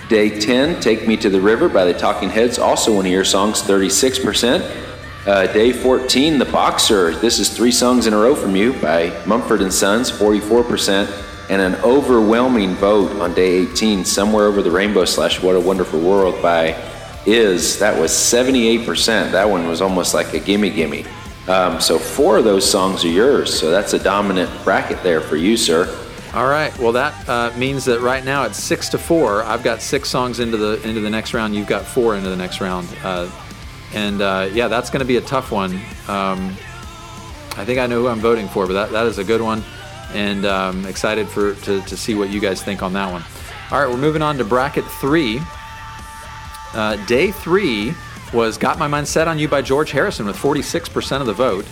Day 0.09 0.41
10, 0.41 0.81
Take 0.81 1.07
Me 1.07 1.17
to 1.19 1.31
the 1.31 1.41
River 1.41 1.69
by 1.69 1.85
the 1.85 1.95
Talking 1.95 2.31
Heads, 2.31 2.59
also 2.59 2.97
one 2.97 3.07
of 3.07 3.13
your 3.13 3.25
songs, 3.25 3.63
36%. 3.63 4.88
Uh, 5.29 5.47
day 5.53 5.75
14, 5.75 6.39
The 6.39 6.47
Boxer. 6.47 7.15
This 7.15 7.39
is 7.39 7.55
three 7.55 7.71
songs 7.71 8.07
in 8.07 8.15
a 8.15 8.17
row 8.17 8.35
from 8.35 8.57
you 8.57 8.73
by 8.81 9.11
Mumford 9.27 9.61
and 9.61 9.71
Sons, 9.71 10.11
44%, 10.11 11.51
and 11.51 11.61
an 11.61 11.75
overwhelming 11.83 12.75
vote 12.77 13.13
on 13.21 13.35
day 13.35 13.59
18, 13.59 14.07
Somewhere 14.07 14.47
Over 14.47 14.63
the 14.63 14.71
Rainbow 14.71 15.05
slash 15.05 15.43
What 15.43 15.55
a 15.55 15.61
Wonderful 15.61 16.01
World 16.01 16.41
by 16.41 16.69
IZ. 17.27 17.79
That 17.79 18.01
was 18.01 18.11
78%. 18.11 19.31
That 19.33 19.51
one 19.51 19.69
was 19.69 19.83
almost 19.83 20.15
like 20.15 20.33
a 20.33 20.41
gimme 20.41 20.71
gimme. 20.71 21.05
Um, 21.47 21.79
so 21.79 21.99
four 21.99 22.39
of 22.39 22.45
those 22.45 22.65
songs 22.69 23.05
are 23.05 23.09
yours. 23.09 23.53
So 23.53 23.71
that's 23.71 23.93
a 23.93 23.99
dominant 23.99 24.51
bracket 24.65 25.03
there 25.03 25.21
for 25.21 25.37
you, 25.37 25.59
sir. 25.59 25.95
All 26.33 26.49
right. 26.49 26.75
Well, 26.79 26.93
that 26.93 27.29
uh, 27.29 27.53
means 27.55 27.85
that 27.85 28.01
right 28.01 28.25
now 28.25 28.45
it's 28.45 28.57
six 28.57 28.89
to 28.91 28.99
four. 28.99 29.43
I've 29.43 29.63
got 29.63 29.83
six 29.83 30.09
songs 30.09 30.41
into 30.41 30.57
the 30.57 30.81
into 30.89 31.03
the 31.03 31.11
next 31.11 31.35
round. 31.35 31.55
You've 31.55 31.67
got 31.67 31.85
four 31.85 32.17
into 32.17 32.31
the 32.31 32.37
next 32.37 32.63
round. 32.63 32.89
Uh, 33.03 33.31
and 33.95 34.21
uh, 34.21 34.49
yeah, 34.53 34.69
that's 34.69 34.91
going 34.91 35.01
to 35.01 35.07
be 35.07 35.17
a 35.17 35.23
tough 35.23 35.51
one. 35.51 35.75
Um, 36.09 36.57
I 37.57 37.65
think 37.65 37.79
I 37.79 37.87
know 37.87 38.03
who 38.03 38.09
I'm 38.09 38.21
voting 38.21 38.49
for, 38.49 38.67
but 38.67 38.75
that, 38.75 38.93
that 38.93 39.07
is 39.07 39.19
a 39.19 39.25
good 39.25 39.41
one, 39.41 39.65
and 40.13 40.45
um, 40.47 40.87
excited 40.87 41.29
for 41.29 41.55
to, 41.55 41.81
to 41.83 41.97
see 41.97 42.15
what 42.15 42.31
you 42.31 42.41
guys 42.41 42.63
think 42.63 42.83
on 42.83 42.93
that 42.93 43.11
one. 43.11 43.23
All 43.71 43.81
right, 43.81 43.89
we're 43.89 43.97
moving 43.97 44.23
on 44.23 44.39
to 44.39 44.45
bracket 44.45 44.85
three. 44.85 45.41
Uh, 46.75 46.97
day 47.07 47.33
three 47.33 47.95
was 48.33 48.59
"Got 48.59 48.79
My 48.79 48.87
Mind 48.87 49.09
Set 49.09 49.27
on 49.29 49.39
You" 49.39 49.49
by 49.49 49.63
George 49.63 49.91
Harrison 49.91 50.27
with 50.27 50.37
46% 50.37 51.21
of 51.21 51.27
the 51.27 51.33
vote. 51.33 51.67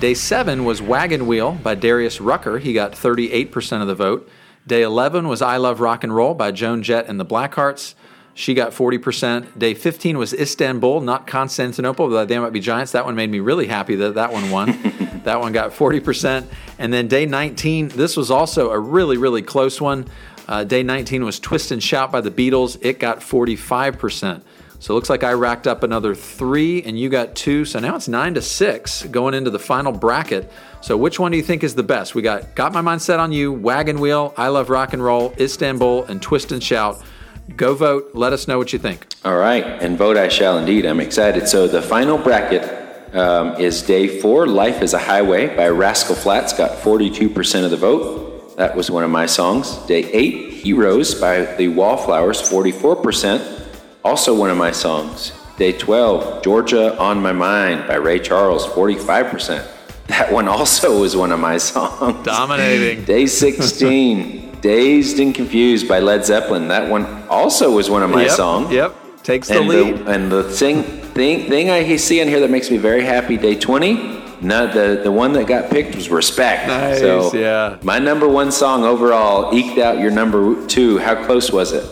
Day 0.00 0.14
seven 0.14 0.64
was 0.64 0.82
Wagon 0.82 1.26
Wheel 1.26 1.52
by 1.52 1.74
Darius 1.74 2.20
Rucker. 2.20 2.58
He 2.58 2.72
got 2.72 2.92
38% 2.92 3.80
of 3.80 3.86
the 3.86 3.94
vote. 3.94 4.28
Day 4.66 4.82
11 4.82 5.28
was 5.28 5.42
I 5.42 5.56
Love 5.56 5.80
Rock 5.80 6.04
and 6.04 6.14
Roll 6.14 6.34
by 6.34 6.50
Joan 6.50 6.82
Jett 6.82 7.06
and 7.06 7.20
the 7.20 7.24
Blackhearts. 7.24 7.94
She 8.34 8.54
got 8.54 8.72
40%. 8.72 9.58
Day 9.58 9.74
15 9.74 10.18
was 10.18 10.34
Istanbul, 10.34 11.00
not 11.00 11.26
Constantinople, 11.26 12.08
but 12.08 12.26
they 12.26 12.38
might 12.38 12.52
be 12.52 12.60
giants. 12.60 12.92
That 12.92 13.04
one 13.04 13.14
made 13.14 13.30
me 13.30 13.38
really 13.38 13.68
happy 13.68 13.94
that 13.96 14.14
that 14.14 14.32
one 14.32 14.50
won. 14.50 14.72
that 15.24 15.40
one 15.40 15.52
got 15.52 15.70
40%. 15.70 16.44
And 16.78 16.92
then 16.92 17.06
day 17.06 17.26
19, 17.26 17.88
this 17.88 18.16
was 18.16 18.32
also 18.32 18.70
a 18.70 18.78
really, 18.78 19.16
really 19.16 19.42
close 19.42 19.80
one. 19.80 20.06
Uh, 20.48 20.64
day 20.64 20.82
19 20.82 21.24
was 21.24 21.38
Twist 21.38 21.70
and 21.70 21.82
Shout 21.82 22.10
by 22.10 22.20
the 22.20 22.30
Beatles. 22.30 22.76
It 22.82 22.98
got 22.98 23.20
45%. 23.20 24.42
So 24.80 24.92
it 24.92 24.96
looks 24.96 25.08
like 25.08 25.24
I 25.24 25.32
racked 25.32 25.66
up 25.66 25.82
another 25.82 26.14
three 26.14 26.82
and 26.82 26.98
you 26.98 27.08
got 27.08 27.34
two. 27.34 27.64
So 27.64 27.78
now 27.78 27.96
it's 27.96 28.08
nine 28.08 28.34
to 28.34 28.42
six 28.42 29.04
going 29.04 29.32
into 29.32 29.48
the 29.48 29.58
final 29.58 29.92
bracket. 29.92 30.52
So 30.82 30.96
which 30.96 31.18
one 31.18 31.30
do 31.30 31.38
you 31.38 31.42
think 31.42 31.64
is 31.64 31.74
the 31.74 31.82
best? 31.82 32.14
We 32.14 32.20
got 32.20 32.54
Got 32.54 32.74
My 32.74 32.82
Mind 32.82 33.00
Set 33.00 33.18
on 33.18 33.32
You, 33.32 33.52
Wagon 33.52 33.98
Wheel, 33.98 34.34
I 34.36 34.48
Love 34.48 34.68
Rock 34.68 34.92
and 34.92 35.02
Roll, 35.02 35.32
Istanbul, 35.40 36.04
and 36.04 36.20
Twist 36.20 36.52
and 36.52 36.62
Shout. 36.62 37.02
Go 37.56 37.74
vote. 37.74 38.10
Let 38.14 38.32
us 38.32 38.48
know 38.48 38.58
what 38.58 38.72
you 38.72 38.78
think. 38.78 39.06
All 39.24 39.36
right, 39.36 39.64
and 39.64 39.96
vote 39.96 40.16
I 40.16 40.28
shall 40.28 40.58
indeed. 40.58 40.86
I'm 40.86 41.00
excited. 41.00 41.48
So 41.48 41.68
the 41.68 41.82
final 41.82 42.18
bracket 42.18 42.62
um, 43.14 43.54
is 43.60 43.82
day 43.82 44.20
four, 44.20 44.46
Life 44.46 44.82
is 44.82 44.92
a 44.92 44.98
Highway 44.98 45.54
by 45.54 45.68
Rascal 45.68 46.16
Flatts, 46.16 46.52
got 46.52 46.78
42% 46.78 47.64
of 47.64 47.70
the 47.70 47.76
vote. 47.76 48.56
That 48.56 48.76
was 48.76 48.90
one 48.90 49.04
of 49.04 49.10
my 49.10 49.26
songs. 49.26 49.76
Day 49.86 50.10
eight, 50.12 50.52
Heroes 50.54 51.14
by 51.14 51.42
the 51.56 51.68
Wallflowers, 51.68 52.40
44%. 52.42 53.62
Also 54.04 54.34
one 54.34 54.50
of 54.50 54.56
my 54.56 54.70
songs. 54.72 55.32
Day 55.56 55.72
12, 55.72 56.42
Georgia 56.42 56.98
on 56.98 57.22
My 57.22 57.32
Mind 57.32 57.86
by 57.86 57.94
Ray 57.94 58.18
Charles, 58.18 58.66
45%. 58.66 59.70
That 60.06 60.30
one 60.30 60.48
also 60.48 61.00
was 61.00 61.16
one 61.16 61.32
of 61.32 61.40
my 61.40 61.56
songs. 61.56 62.26
Dominating. 62.26 63.06
Day 63.06 63.24
16, 63.24 64.43
Dazed 64.64 65.18
and 65.18 65.34
Confused 65.34 65.86
by 65.86 66.00
Led 66.00 66.24
Zeppelin. 66.24 66.68
That 66.68 66.90
one 66.90 67.04
also 67.28 67.70
was 67.70 67.90
one 67.90 68.02
of 68.02 68.08
my 68.08 68.22
yep, 68.22 68.30
songs. 68.30 68.72
Yep. 68.72 68.96
Takes 69.22 69.48
the 69.48 69.58
And 69.58 69.68
lead. 69.68 69.98
the, 69.98 70.10
and 70.10 70.32
the 70.32 70.42
thing, 70.42 70.82
thing, 70.82 71.50
thing 71.50 71.68
I 71.68 71.96
see 71.96 72.20
in 72.20 72.28
here 72.28 72.40
that 72.40 72.50
makes 72.50 72.70
me 72.70 72.78
very 72.78 73.04
happy, 73.04 73.36
day 73.36 73.56
20, 73.56 74.22
no, 74.40 74.66
the, 74.66 75.02
the 75.02 75.12
one 75.12 75.34
that 75.34 75.46
got 75.46 75.70
picked 75.70 75.94
was 75.94 76.08
Respect. 76.08 76.66
Nice, 76.68 76.98
so 76.98 77.34
yeah. 77.34 77.76
My 77.82 77.98
number 77.98 78.26
one 78.26 78.50
song 78.50 78.84
overall 78.84 79.54
eked 79.54 79.76
out 79.76 79.98
your 79.98 80.10
number 80.10 80.66
two. 80.66 80.96
How 80.96 81.26
close 81.26 81.52
was 81.52 81.72
it? 81.72 81.84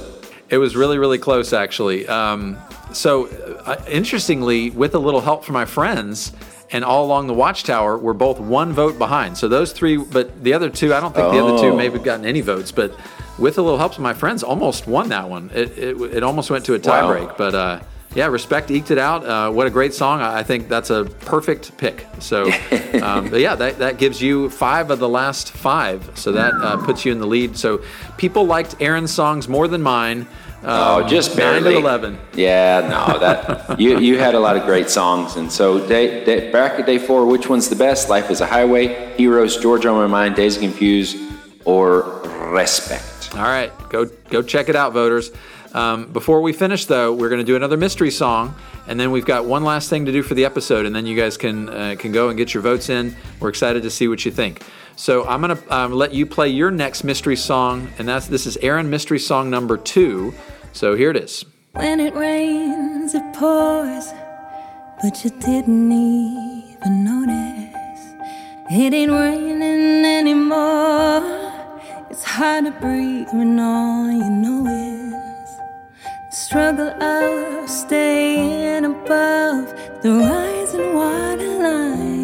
It 0.48 0.56
was 0.56 0.74
really, 0.74 0.96
really 0.96 1.18
close, 1.18 1.52
actually. 1.52 2.08
Um, 2.08 2.56
so, 2.94 3.26
uh, 3.66 3.84
interestingly, 3.86 4.70
with 4.70 4.94
a 4.94 4.98
little 4.98 5.20
help 5.20 5.44
from 5.44 5.52
my 5.52 5.66
friends 5.66 6.32
and 6.72 6.84
all 6.84 7.04
along 7.04 7.26
the 7.26 7.34
watchtower, 7.34 7.98
we're 7.98 8.12
both 8.14 8.40
one 8.40 8.72
vote 8.72 8.98
behind. 8.98 9.36
So 9.36 9.46
those 9.48 9.72
three, 9.72 9.96
but 9.98 10.42
the 10.42 10.54
other 10.54 10.70
two, 10.70 10.92
I 10.94 11.00
don't 11.00 11.14
think 11.14 11.30
the 11.30 11.38
other 11.38 11.58
two 11.58 11.76
maybe 11.76 11.94
have 11.94 12.04
gotten 12.04 12.24
any 12.26 12.40
votes. 12.40 12.72
But 12.72 12.98
with 13.38 13.58
a 13.58 13.62
little 13.62 13.78
help 13.78 13.94
from 13.94 14.04
my 14.04 14.14
friends, 14.14 14.42
almost 14.42 14.86
won 14.86 15.10
that 15.10 15.28
one. 15.28 15.50
It, 15.54 15.76
it, 15.78 16.00
it 16.00 16.22
almost 16.22 16.50
went 16.50 16.64
to 16.66 16.74
a 16.74 16.78
tie 16.78 17.02
Wow. 17.02 17.12
break. 17.12 17.36
But 17.36 17.54
uh, 17.54 17.80
yeah, 18.14 18.26
respect 18.26 18.70
eked 18.70 18.90
it 18.90 18.98
out. 18.98 19.24
Uh, 19.24 19.50
what 19.50 19.66
a 19.66 19.70
great 19.70 19.94
song! 19.94 20.20
I 20.20 20.42
think 20.42 20.68
that's 20.68 20.90
a 20.90 21.04
perfect 21.04 21.76
pick. 21.78 22.06
So, 22.18 22.44
um, 23.02 23.30
but 23.30 23.40
yeah, 23.40 23.54
that, 23.54 23.78
that 23.78 23.98
gives 23.98 24.20
you 24.20 24.50
five 24.50 24.90
of 24.90 24.98
the 24.98 25.08
last 25.08 25.50
five. 25.52 26.10
So 26.14 26.32
that 26.32 26.52
uh, 26.54 26.76
puts 26.84 27.04
you 27.06 27.12
in 27.12 27.18
the 27.20 27.26
lead. 27.26 27.56
So 27.56 27.82
people 28.18 28.44
liked 28.44 28.76
Aaron's 28.80 29.12
songs 29.12 29.48
more 29.48 29.66
than 29.66 29.82
mine. 29.82 30.26
Oh, 30.64 31.02
Um, 31.02 31.08
just 31.08 31.30
nine 31.36 31.62
barely. 31.62 31.72
to 31.74 31.78
eleven. 31.80 32.18
Yeah, 32.34 32.80
no, 32.88 33.18
that 33.18 33.80
you 33.80 33.98
you 33.98 34.18
had 34.18 34.34
a 34.34 34.40
lot 34.40 34.56
of 34.56 34.64
great 34.64 34.88
songs, 34.88 35.36
and 35.36 35.50
so 35.50 35.84
day, 35.88 36.24
day 36.24 36.50
back 36.52 36.78
at 36.78 36.86
day 36.86 36.98
four, 36.98 37.26
which 37.26 37.48
one's 37.48 37.68
the 37.68 37.76
best? 37.76 38.08
Life 38.08 38.30
is 38.30 38.40
a 38.40 38.46
Highway, 38.46 39.12
Heroes, 39.16 39.56
Georgia 39.56 39.88
on 39.88 39.96
My 39.96 40.06
Mind, 40.06 40.36
Dazed 40.36 40.60
Confused, 40.60 41.16
or 41.64 42.20
Respect? 42.52 43.30
All 43.34 43.42
right, 43.42 43.72
go 43.88 44.06
go 44.30 44.42
check 44.42 44.68
it 44.68 44.76
out, 44.76 44.92
voters. 44.92 45.30
Um, 45.74 46.12
before 46.12 46.42
we 46.42 46.52
finish, 46.52 46.84
though, 46.84 47.14
we're 47.14 47.30
going 47.30 47.40
to 47.40 47.46
do 47.46 47.56
another 47.56 47.78
mystery 47.78 48.10
song, 48.10 48.54
and 48.86 49.00
then 49.00 49.10
we've 49.10 49.24
got 49.24 49.46
one 49.46 49.64
last 49.64 49.88
thing 49.88 50.04
to 50.04 50.12
do 50.12 50.22
for 50.22 50.34
the 50.34 50.44
episode, 50.44 50.84
and 50.86 50.94
then 50.94 51.06
you 51.06 51.16
guys 51.16 51.36
can 51.38 51.68
uh, 51.70 51.96
can 51.98 52.12
go 52.12 52.28
and 52.28 52.36
get 52.36 52.52
your 52.54 52.62
votes 52.62 52.88
in. 52.88 53.16
We're 53.40 53.48
excited 53.48 53.82
to 53.82 53.90
see 53.90 54.06
what 54.06 54.24
you 54.24 54.30
think. 54.30 54.62
So 54.96 55.26
I'm 55.26 55.40
going 55.40 55.56
to 55.56 55.74
um, 55.74 55.92
let 55.92 56.14
you 56.14 56.26
play 56.26 56.48
your 56.48 56.70
next 56.70 57.04
mystery 57.04 57.36
song, 57.36 57.92
and 57.98 58.06
that's 58.08 58.26
this 58.26 58.46
is 58.46 58.56
Aaron 58.58 58.90
mystery 58.90 59.18
song 59.18 59.50
number 59.50 59.76
two. 59.76 60.34
So 60.72 60.94
here 60.94 61.10
it 61.10 61.16
is. 61.16 61.44
When 61.72 62.00
it 62.00 62.14
rains, 62.14 63.14
it 63.14 63.34
pours, 63.34 64.12
but 65.02 65.24
you 65.24 65.30
didn't 65.30 65.90
even 65.90 67.04
notice. 67.04 67.72
It 68.70 68.92
ain't 68.94 69.12
raining 69.12 70.04
anymore. 70.04 71.22
It's 72.10 72.24
hard 72.24 72.66
to 72.66 72.70
breathe 72.72 73.28
when 73.32 73.58
all 73.58 74.10
you 74.10 74.30
know 74.30 74.66
is 74.66 75.56
the 76.30 76.36
struggle 76.36 77.02
of 77.02 77.68
staying 77.68 78.84
above 78.84 79.68
the 80.02 80.10
rising 80.10 80.94
waterline. 80.94 82.21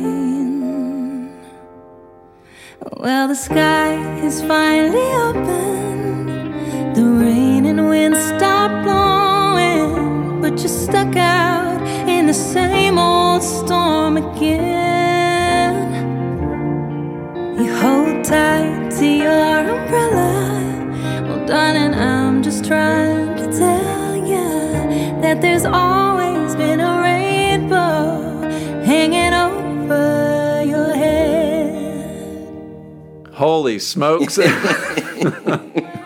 Well, 2.80 3.28
the 3.28 3.34
sky 3.34 3.94
is 4.24 4.40
finally 4.42 5.00
open. 5.00 6.07
Holy 33.38 33.78
smokes! 33.78 34.38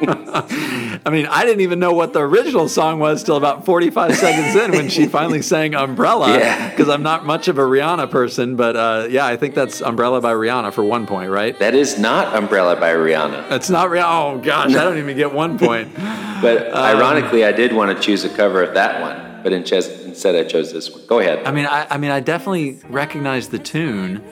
I 1.04 1.10
mean, 1.10 1.26
I 1.26 1.44
didn't 1.44 1.62
even 1.62 1.78
know 1.78 1.92
what 1.92 2.12
the 2.12 2.20
original 2.20 2.68
song 2.68 2.98
was 2.98 3.22
till 3.24 3.36
about 3.36 3.64
45 3.64 4.14
seconds 4.14 4.54
in 4.54 4.72
when 4.72 4.88
she 4.88 5.06
finally 5.06 5.42
sang 5.52 5.74
Umbrella. 5.74 6.38
Yeah. 6.38 6.70
Because 6.70 6.88
I'm 6.88 7.02
not 7.02 7.24
much 7.24 7.48
of 7.48 7.58
a 7.58 7.62
Rihanna 7.62 8.10
person, 8.10 8.56
but 8.56 8.76
uh, 8.76 9.06
yeah, 9.10 9.26
I 9.26 9.36
think 9.36 9.54
that's 9.54 9.80
Umbrella 9.80 10.20
by 10.20 10.32
Rihanna 10.32 10.72
for 10.72 10.84
one 10.84 11.06
point, 11.06 11.30
right? 11.30 11.58
That 11.58 11.74
is 11.74 11.98
not 11.98 12.34
Umbrella 12.36 12.76
by 12.76 12.92
Rihanna. 12.92 13.50
It's 13.52 13.70
not 13.70 13.88
Rihanna. 13.88 14.36
Oh 14.36 14.38
gosh, 14.38 14.74
I 14.74 14.84
don't 14.84 14.98
even 14.98 15.16
get 15.16 15.32
one 15.32 15.58
point. 15.58 15.92
But 15.94 16.74
ironically, 16.74 17.44
I 17.44 17.52
did 17.52 17.72
want 17.72 17.96
to 17.96 18.02
choose 18.02 18.24
a 18.24 18.28
cover 18.28 18.62
of 18.62 18.74
that 18.74 19.00
one, 19.00 19.42
but 19.42 19.52
in 19.52 19.62
instead 19.62 20.36
I 20.36 20.44
chose 20.44 20.72
this 20.72 20.90
one. 20.90 21.06
Go 21.06 21.20
ahead. 21.20 21.46
I 21.46 21.52
mean, 21.52 21.66
I, 21.66 21.86
I 21.90 21.98
mean, 21.98 22.10
I 22.10 22.20
definitely 22.20 22.80
recognize 22.88 23.48
the 23.48 23.58
tune, 23.58 24.22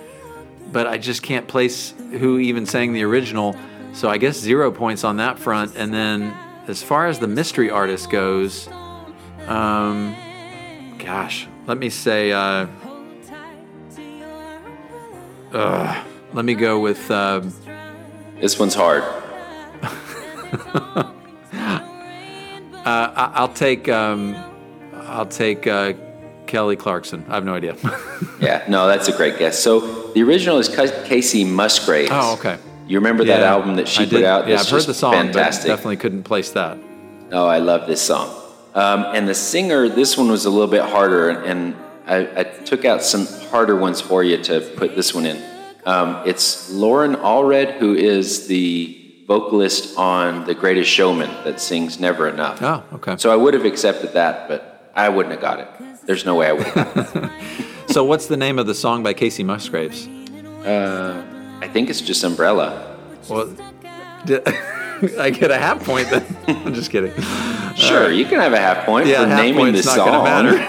but 0.73 0.87
I 0.87 0.99
just 0.99 1.23
can't 1.23 1.47
place 1.49 1.93
who 2.13 2.39
even 2.39 2.67
sang 2.67 2.93
the 2.93 3.03
original. 3.03 3.57
So 3.93 4.09
I 4.09 4.19
guess 4.19 4.37
zero 4.39 4.71
points 4.71 5.05
on 5.05 5.17
that 5.17 5.39
front. 5.39 5.75
And 5.77 5.93
then 5.93 6.33
as 6.69 6.83
far 6.83 7.07
as 7.09 7.19
the 7.19 7.27
mystery 7.27 7.71
artist 7.71 8.11
goes, 8.11 8.69
um, 9.47 10.15
gosh, 10.99 11.49
let 11.67 11.79
me 11.79 11.91
say, 11.91 12.31
uh, 12.33 12.67
uh, 15.53 16.05
let 16.33 16.45
me 16.45 16.55
go 16.55 16.79
with. 16.81 17.11
Uh, 17.11 17.43
This 18.41 18.59
one's 18.59 18.75
hard. 18.75 19.03
I- 22.85 23.31
I'll 23.35 23.53
take 23.53 23.89
um, 23.89 24.35
I'll 24.95 25.27
take 25.27 25.67
uh, 25.67 25.93
Kelly 26.51 26.77
Clarkson. 26.77 27.25
I 27.29 27.35
have 27.35 27.45
no 27.45 27.55
idea. 27.55 27.77
Yeah, 28.41 28.65
no, 28.69 28.87
that's 28.89 29.07
a 29.09 29.13
great 29.17 29.39
guess. 29.39 29.59
So 29.63 30.13
the 30.15 30.23
original 30.23 30.57
is 30.59 30.69
Kacey 30.69 31.47
Musgraves. 31.47 32.11
oh, 32.11 32.35
okay. 32.39 32.57
You 32.89 32.97
remember 32.99 33.23
that 33.25 33.43
album 33.43 33.77
that 33.77 33.87
she 33.87 34.05
put 34.05 34.11
did- 34.11 34.25
out? 34.25 34.49
Yeah, 34.49 34.59
I've 34.61 34.69
heard 34.69 34.83
the 34.85 34.95
song, 34.95 35.13
fantastic. 35.13 35.69
but 35.69 35.77
definitely 35.77 35.99
couldn't 35.99 36.23
place 36.25 36.51
that. 36.53 36.79
Oh, 37.33 37.47
I 37.47 37.59
love 37.59 37.87
this 37.87 38.01
song. 38.01 38.29
Um, 38.75 39.05
and 39.15 39.29
the 39.29 39.35
singer, 39.35 39.89
this 39.89 40.17
one 40.17 40.31
was 40.31 40.47
a 40.47 40.51
little 40.51 40.67
bit 40.69 40.83
harder, 40.83 41.29
and 41.31 41.77
I, 42.07 42.41
I 42.41 42.43
took 42.45 42.85
out 42.85 43.03
some 43.03 43.27
harder 43.51 43.77
ones 43.77 44.01
for 44.01 44.25
you 44.25 44.39
to 44.45 44.61
put 44.77 44.97
this 44.97 45.15
one 45.15 45.27
in. 45.27 45.43
Um, 45.85 46.23
it's 46.25 46.71
Lauren 46.71 47.15
Allred, 47.17 47.79
who 47.79 47.95
is 47.95 48.47
the 48.47 48.97
vocalist 49.27 49.97
on 49.99 50.45
The 50.47 50.55
Greatest 50.55 50.91
Showman 50.91 51.31
that 51.45 51.61
sings 51.61 52.01
Never 52.01 52.27
Enough. 52.29 52.63
Oh, 52.63 52.83
okay. 52.95 53.17
So 53.19 53.31
I 53.31 53.37
would 53.37 53.55
have 53.55 53.65
accepted 53.67 54.15
that, 54.15 54.49
but 54.49 54.91
I 54.97 55.09
wouldn't 55.11 55.33
have 55.33 55.41
got 55.43 55.61
it. 55.61 55.69
There's 56.07 56.25
no 56.25 56.37
way 56.37 56.47
I 56.49 56.53
would. 56.53 57.31
So, 57.91 58.05
what's 58.05 58.27
the 58.27 58.37
name 58.37 58.61
of 58.61 58.69
the 58.69 58.75
song 58.75 59.03
by 59.03 59.13
Kacey 59.15 59.43
Musgraves? 59.45 60.07
uh, 60.65 61.25
I 61.61 61.67
think 61.67 61.91
it's 61.91 62.01
just 62.01 62.23
Umbrella. 62.23 62.97
Well, 63.29 63.53
did, 64.25 64.47
I 65.19 65.31
get 65.31 65.51
a 65.51 65.59
half 65.59 65.85
point 65.85 66.09
then. 66.09 66.25
I'm 66.65 66.73
just 66.73 66.93
kidding. 66.93 67.13
Sure, 67.75 68.13
you 68.13 68.27
can 68.27 68.39
have 68.39 68.53
a 68.53 68.61
half 68.61 68.87
point 68.87 69.09
Yeah, 69.09 69.25
for 69.25 69.31
half 69.31 69.43
naming 69.43 69.73
the 69.73 69.83
point's 69.83 69.87
not 69.87 69.97
song. 69.97 70.23
matter. 70.23 70.61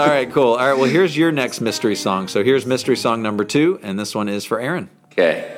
All 0.00 0.08
right, 0.08 0.28
cool. 0.32 0.54
All 0.54 0.68
right, 0.68 0.76
well, 0.76 0.90
here's 0.90 1.16
your 1.16 1.30
next 1.30 1.60
mystery 1.60 1.94
song. 1.94 2.26
So 2.26 2.42
here's 2.42 2.66
mystery 2.66 2.96
song 2.96 3.22
number 3.22 3.44
two, 3.44 3.78
and 3.82 3.96
this 3.96 4.16
one 4.16 4.28
is 4.28 4.44
for 4.44 4.58
Aaron. 4.60 4.90
Okay. 5.12 5.54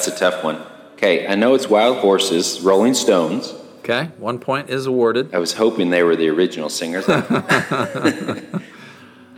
That's 0.00 0.16
a 0.16 0.18
tough 0.18 0.42
one. 0.42 0.62
Okay, 0.94 1.26
I 1.26 1.34
know 1.34 1.52
it's 1.52 1.68
Wild 1.68 1.98
Horses, 1.98 2.62
Rolling 2.62 2.94
Stones. 2.94 3.52
Okay, 3.80 4.06
one 4.16 4.38
point 4.38 4.70
is 4.70 4.86
awarded. 4.86 5.34
I 5.34 5.38
was 5.38 5.52
hoping 5.52 5.90
they 5.90 6.02
were 6.02 6.16
the 6.16 6.30
original 6.30 6.70
singers. 6.70 7.06
I 7.06 7.18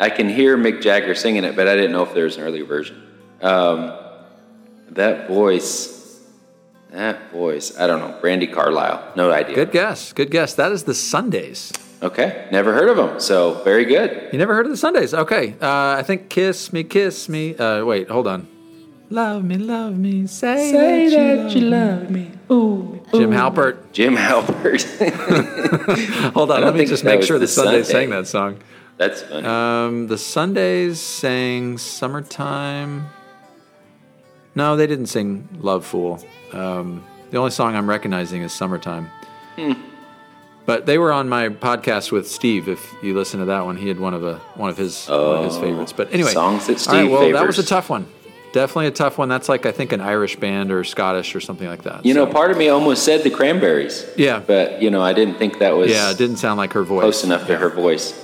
can 0.08 0.28
hear 0.28 0.56
Mick 0.56 0.80
Jagger 0.80 1.16
singing 1.16 1.42
it, 1.42 1.56
but 1.56 1.66
I 1.66 1.74
didn't 1.74 1.90
know 1.90 2.04
if 2.04 2.14
there 2.14 2.26
was 2.26 2.36
an 2.36 2.44
earlier 2.44 2.64
version. 2.64 3.02
Um, 3.40 3.92
that 4.90 5.26
voice, 5.26 6.20
that 6.92 7.32
voice, 7.32 7.76
I 7.76 7.88
don't 7.88 7.98
know. 7.98 8.16
Brandi 8.22 8.52
Carlile, 8.52 9.14
no 9.16 9.32
idea. 9.32 9.56
Good 9.56 9.72
guess. 9.72 10.12
Good 10.12 10.30
guess. 10.30 10.54
That 10.54 10.70
is 10.70 10.84
the 10.84 10.94
Sundays. 10.94 11.72
Okay, 12.04 12.46
never 12.52 12.72
heard 12.72 12.88
of 12.88 12.96
them, 12.96 13.18
so 13.18 13.64
very 13.64 13.84
good. 13.84 14.28
You 14.32 14.38
never 14.38 14.54
heard 14.54 14.66
of 14.66 14.70
the 14.70 14.76
Sundays? 14.76 15.12
Okay. 15.12 15.56
Uh, 15.60 15.96
I 15.98 16.04
think 16.04 16.28
"Kiss 16.28 16.72
Me, 16.72 16.84
Kiss 16.84 17.28
Me." 17.28 17.56
Uh, 17.56 17.84
wait, 17.84 18.08
hold 18.08 18.28
on. 18.28 18.46
Love 19.12 19.44
me, 19.44 19.56
love 19.58 19.98
me, 19.98 20.26
say, 20.26 20.72
that, 20.72 21.54
you 21.54 21.60
love 21.60 22.08
me. 22.08 22.30
Oh 22.48 22.98
Jim 23.12 23.30
Halpert. 23.30 23.92
Jim 23.92 24.16
Halpert. 24.16 24.82
Hold 26.32 26.50
on, 26.50 26.62
let 26.62 26.74
me 26.74 26.86
just 26.86 27.04
make 27.04 27.22
sure 27.22 27.38
the, 27.38 27.44
the 27.44 27.48
Sundays 27.48 27.88
Sunday. 27.88 28.00
sang 28.06 28.10
that 28.10 28.26
song. 28.26 28.58
That's 28.96 29.20
funny. 29.20 29.46
Um, 29.46 30.06
the 30.06 30.16
Sundays 30.16 30.98
sang 30.98 31.76
"Summertime." 31.76 33.04
No, 34.54 34.76
they 34.76 34.86
didn't 34.86 35.08
sing 35.08 35.46
"Lovefool." 35.60 36.24
Um, 36.54 37.04
the 37.30 37.36
only 37.36 37.50
song 37.50 37.76
I'm 37.76 37.90
recognizing 37.90 38.40
is 38.40 38.54
"Summertime." 38.54 39.10
Hmm. 39.56 39.72
But 40.64 40.86
they 40.86 40.96
were 40.96 41.12
on 41.12 41.28
my 41.28 41.50
podcast 41.50 42.12
with 42.12 42.30
Steve. 42.30 42.66
If 42.66 42.94
you 43.02 43.14
listen 43.14 43.40
to 43.40 43.46
that 43.46 43.66
one, 43.66 43.76
he 43.76 43.88
had 43.88 44.00
one 44.00 44.14
of 44.14 44.24
a 44.24 44.36
one 44.54 44.70
of 44.70 44.78
his 44.78 45.06
one 45.06 45.18
of 45.20 45.44
his 45.44 45.58
favorites. 45.58 45.92
But 45.92 46.14
anyway, 46.14 46.30
Oh, 46.30 46.32
songs 46.32 46.66
that 46.66 46.88
all 46.88 46.94
right, 46.94 47.00
Steve 47.02 47.10
well, 47.10 47.30
that 47.32 47.46
was 47.46 47.58
a 47.58 47.62
tough 47.66 47.90
one. 47.90 48.06
Definitely 48.52 48.88
a 48.88 48.92
tough 48.92 49.18
one. 49.18 49.28
That's 49.28 49.48
like 49.48 49.64
I 49.64 49.72
think 49.72 49.92
an 49.92 50.00
Irish 50.00 50.36
band 50.36 50.70
or 50.70 50.84
Scottish 50.84 51.34
or 51.34 51.40
something 51.40 51.66
like 51.66 51.82
that. 51.84 52.04
you 52.04 52.12
know, 52.12 52.26
part 52.26 52.50
of 52.50 52.58
me 52.58 52.68
almost 52.68 53.04
said 53.04 53.22
the 53.22 53.30
Cranberries. 53.30 54.06
Yeah. 54.16 54.42
But, 54.46 54.82
you 54.82 54.90
know, 54.90 55.00
I 55.00 55.12
didn't 55.12 55.38
think 55.38 55.58
that 55.60 55.72
was 55.72 55.90
yeah, 55.90 56.10
it 56.10 56.18
didn't 56.18 56.36
sound 56.36 56.58
like 56.58 56.72
her 56.74 56.82
voice. 56.82 57.00
close 57.00 57.24
enough 57.24 57.46
to 57.46 57.56
her 57.56 57.70
voice. 57.70 58.18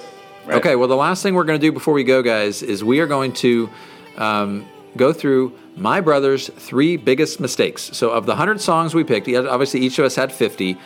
Right. 0.45 0.57
Okay, 0.57 0.77
well, 0.77 0.89
the 0.89 0.97
last 0.97 1.23
thing 1.23 1.35
we're 1.35 1.45
going 1.45 1.61
to 1.61 1.67
do 1.67 1.73
before 1.73 1.93
we 1.93 2.05
go, 2.05 2.23
guys, 2.23 2.63
is 2.63 2.83
we 2.83 3.01
are 3.01 3.07
going 3.07 3.35
to 3.35 3.69
um, 4.17 4.67
go 4.97 5.13
through 5.13 5.53
my 5.77 6.01
brother's 6.01 6.49
three 6.49 6.97
biggest 6.97 7.39
mistakes. 7.39 7.91
So, 7.93 8.11
of 8.11 8.25
the 8.25 8.33
100 8.33 8.61
songs 8.61 8.95
we 8.95 9.05
picked, 9.05 9.29
obviously 9.29 9.81
each 9.81 9.99
of 9.99 10.07
us 10.07 10.17
had 10.17 10.33
50. 10.33 10.79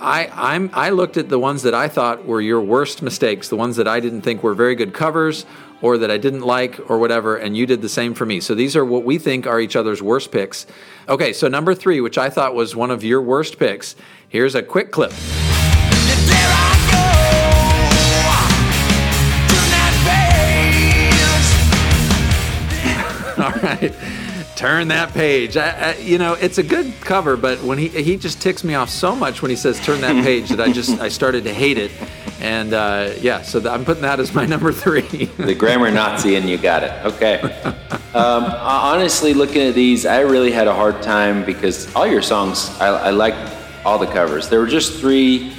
I, 0.00 0.30
I'm, 0.32 0.70
I 0.74 0.90
looked 0.90 1.16
at 1.16 1.28
the 1.28 1.38
ones 1.38 1.62
that 1.62 1.74
I 1.74 1.88
thought 1.88 2.24
were 2.24 2.40
your 2.40 2.60
worst 2.60 3.02
mistakes, 3.02 3.48
the 3.48 3.56
ones 3.56 3.76
that 3.76 3.88
I 3.88 3.98
didn't 3.98 4.22
think 4.22 4.42
were 4.42 4.54
very 4.54 4.74
good 4.74 4.94
covers 4.94 5.44
or 5.80 5.98
that 5.98 6.10
I 6.10 6.18
didn't 6.18 6.42
like 6.42 6.90
or 6.90 6.98
whatever, 6.98 7.36
and 7.36 7.56
you 7.56 7.66
did 7.66 7.82
the 7.82 7.88
same 7.88 8.14
for 8.14 8.26
me. 8.26 8.40
So, 8.40 8.54
these 8.54 8.76
are 8.76 8.84
what 8.84 9.04
we 9.04 9.18
think 9.18 9.46
are 9.46 9.60
each 9.60 9.76
other's 9.76 10.02
worst 10.02 10.32
picks. 10.32 10.66
Okay, 11.08 11.32
so 11.32 11.48
number 11.48 11.74
three, 11.74 12.00
which 12.00 12.18
I 12.18 12.30
thought 12.30 12.54
was 12.54 12.74
one 12.74 12.90
of 12.90 13.04
your 13.04 13.22
worst 13.22 13.58
picks, 13.58 13.94
here's 14.28 14.54
a 14.54 14.62
quick 14.62 14.90
clip. 14.90 15.12
All 23.38 23.52
right. 23.62 23.94
Turn 24.56 24.88
that 24.88 25.14
page. 25.14 25.56
I, 25.56 25.90
I, 25.90 25.94
you 25.98 26.18
know, 26.18 26.32
it's 26.32 26.58
a 26.58 26.64
good 26.64 26.92
cover, 27.02 27.36
but 27.36 27.62
when 27.62 27.78
he 27.78 27.86
he 27.86 28.16
just 28.16 28.42
ticks 28.42 28.64
me 28.64 28.74
off 28.74 28.90
so 28.90 29.14
much 29.14 29.40
when 29.40 29.50
he 29.50 29.56
says 29.56 29.78
"turn 29.78 30.00
that 30.00 30.24
page" 30.24 30.48
that 30.48 30.60
I 30.60 30.72
just 30.72 31.00
I 31.00 31.08
started 31.08 31.44
to 31.44 31.54
hate 31.54 31.78
it, 31.78 31.92
and 32.40 32.72
uh, 32.72 33.10
yeah, 33.20 33.42
so 33.42 33.60
th- 33.60 33.70
I'm 33.72 33.84
putting 33.84 34.02
that 34.02 34.20
as 34.20 34.32
my 34.34 34.46
number 34.54 34.72
three. 34.72 35.26
The 35.26 35.54
grammar 35.54 35.90
Nazi 35.90 36.36
and 36.36 36.48
you 36.48 36.58
got 36.58 36.82
it. 36.84 36.92
Okay. 37.06 37.74
Um, 38.14 38.44
honestly, 38.46 39.34
looking 39.34 39.60
at 39.68 39.74
these, 39.74 40.06
I 40.06 40.20
really 40.20 40.50
had 40.50 40.66
a 40.66 40.74
hard 40.74 41.02
time 41.02 41.44
because 41.44 41.94
all 41.94 42.06
your 42.06 42.22
songs, 42.22 42.70
I, 42.80 42.86
I 42.86 43.10
liked 43.10 43.54
all 43.84 43.98
the 43.98 44.06
covers. 44.06 44.48
There 44.48 44.60
were 44.60 44.66
just 44.66 44.98
three, 44.98 45.52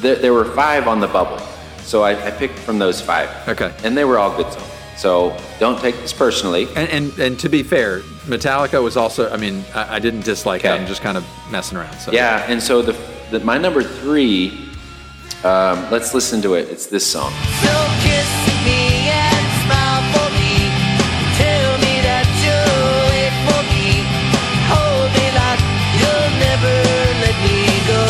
there, 0.00 0.16
there 0.16 0.32
were 0.32 0.46
five 0.46 0.88
on 0.88 0.98
the 0.98 1.06
bubble. 1.06 1.38
So 1.82 2.02
I, 2.02 2.28
I 2.28 2.30
picked 2.30 2.58
from 2.58 2.78
those 2.78 3.02
five. 3.02 3.28
Okay. 3.46 3.70
And 3.84 3.94
they 3.94 4.04
were 4.04 4.18
all 4.18 4.34
good 4.34 4.50
songs. 4.50 4.66
So 4.96 5.36
don't 5.58 5.78
take 5.78 5.94
this 5.96 6.12
personally. 6.14 6.68
and, 6.74 6.88
and 6.88 7.18
and 7.18 7.38
to 7.40 7.48
be 7.50 7.62
fair, 7.62 8.00
Metallica 8.26 8.82
was 8.82 8.96
also. 8.96 9.30
I 9.30 9.36
mean, 9.36 9.62
I, 9.74 9.96
I 9.96 9.98
didn't 9.98 10.24
dislike 10.24 10.64
it. 10.64 10.68
Okay. 10.68 10.78
I'm 10.80 10.86
just 10.86 11.02
kind 11.02 11.16
of 11.18 11.26
messing 11.50 11.76
around. 11.78 11.98
So 11.98 12.12
Yeah, 12.12 12.44
and 12.48 12.62
so 12.62 12.80
the, 12.82 12.92
the 13.30 13.40
my 13.40 13.58
number 13.58 13.82
three, 13.82 14.69
um, 15.44 15.90
let's 15.90 16.12
listen 16.12 16.42
to 16.42 16.54
it. 16.54 16.68
It's 16.68 16.86
this 16.86 17.06
song. 17.06 17.32
So 17.64 17.72
kiss 18.04 18.30
me 18.64 19.08
and 19.08 19.46
smile 19.64 20.02
for 20.12 20.28
me. 20.36 20.68
Tell 21.40 21.72
me 21.80 21.94
that 22.04 22.28
you'll 22.44 23.08
wait 23.08 23.34
for 23.48 23.62
me. 23.72 24.04
Hold 24.68 25.08
me 25.16 25.26
like 25.40 25.62
you'll 25.96 26.30
never 26.44 26.76
let 27.24 27.36
me 27.46 27.58
go. 27.88 28.04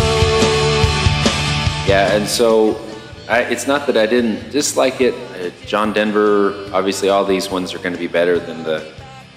Yeah, 1.87 2.17
and 2.17 2.27
so 2.27 2.81
I, 3.29 3.43
it's 3.43 3.67
not 3.67 3.87
that 3.87 3.97
I 3.97 4.07
didn't 4.07 4.51
dislike 4.51 5.01
it. 5.01 5.15
Uh, 5.15 5.51
John 5.67 5.93
Denver, 5.93 6.69
obviously, 6.73 7.11
all 7.11 7.25
these 7.25 7.49
ones 7.49 7.73
are 7.75 7.79
going 7.79 7.93
to 7.93 7.99
be 7.99 8.09
better 8.09 8.39
than 8.41 8.65
the 8.65 8.93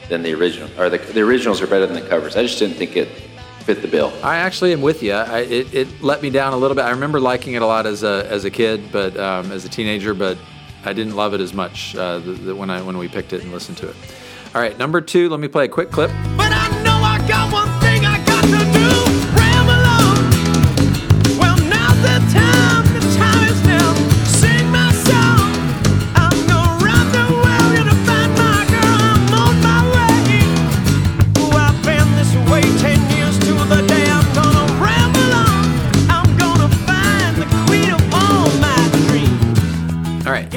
than 0.09 0.23
the 0.23 0.33
original, 0.33 0.69
or 0.79 0.89
the, 0.89 0.97
the 0.97 1.21
originals 1.21 1.61
are 1.61 1.67
better 1.67 1.85
than 1.85 1.95
the 1.95 2.09
covers. 2.09 2.35
I 2.35 2.41
just 2.41 2.59
didn't 2.59 2.75
think 2.75 2.97
it 2.97 3.07
fit 3.63 3.81
the 3.81 3.87
bill. 3.87 4.13
I 4.23 4.37
actually 4.37 4.73
am 4.73 4.81
with 4.81 5.01
you. 5.01 5.13
I, 5.13 5.39
it, 5.39 5.73
it 5.73 6.01
let 6.01 6.21
me 6.21 6.29
down 6.29 6.53
a 6.53 6.57
little 6.57 6.75
bit. 6.75 6.83
I 6.83 6.91
remember 6.91 7.19
liking 7.19 7.53
it 7.53 7.61
a 7.61 7.65
lot 7.65 7.85
as 7.85 8.03
a 8.03 8.27
as 8.29 8.45
a 8.45 8.51
kid, 8.51 8.91
but 8.91 9.17
um, 9.17 9.51
as 9.51 9.65
a 9.65 9.69
teenager, 9.69 10.13
but 10.13 10.37
I 10.85 10.93
didn't 10.93 11.15
love 11.15 11.33
it 11.33 11.41
as 11.41 11.53
much 11.53 11.95
uh, 11.95 12.19
the, 12.19 12.31
the, 12.31 12.55
when 12.55 12.69
I 12.69 12.81
when 12.81 12.97
we 12.97 13.07
picked 13.07 13.33
it 13.33 13.41
and 13.41 13.51
listened 13.51 13.77
to 13.77 13.89
it. 13.89 13.95
All 14.53 14.61
right, 14.61 14.77
number 14.77 15.01
two. 15.01 15.29
Let 15.29 15.39
me 15.39 15.47
play 15.47 15.65
a 15.65 15.69
quick 15.69 15.91
clip. 15.91 16.11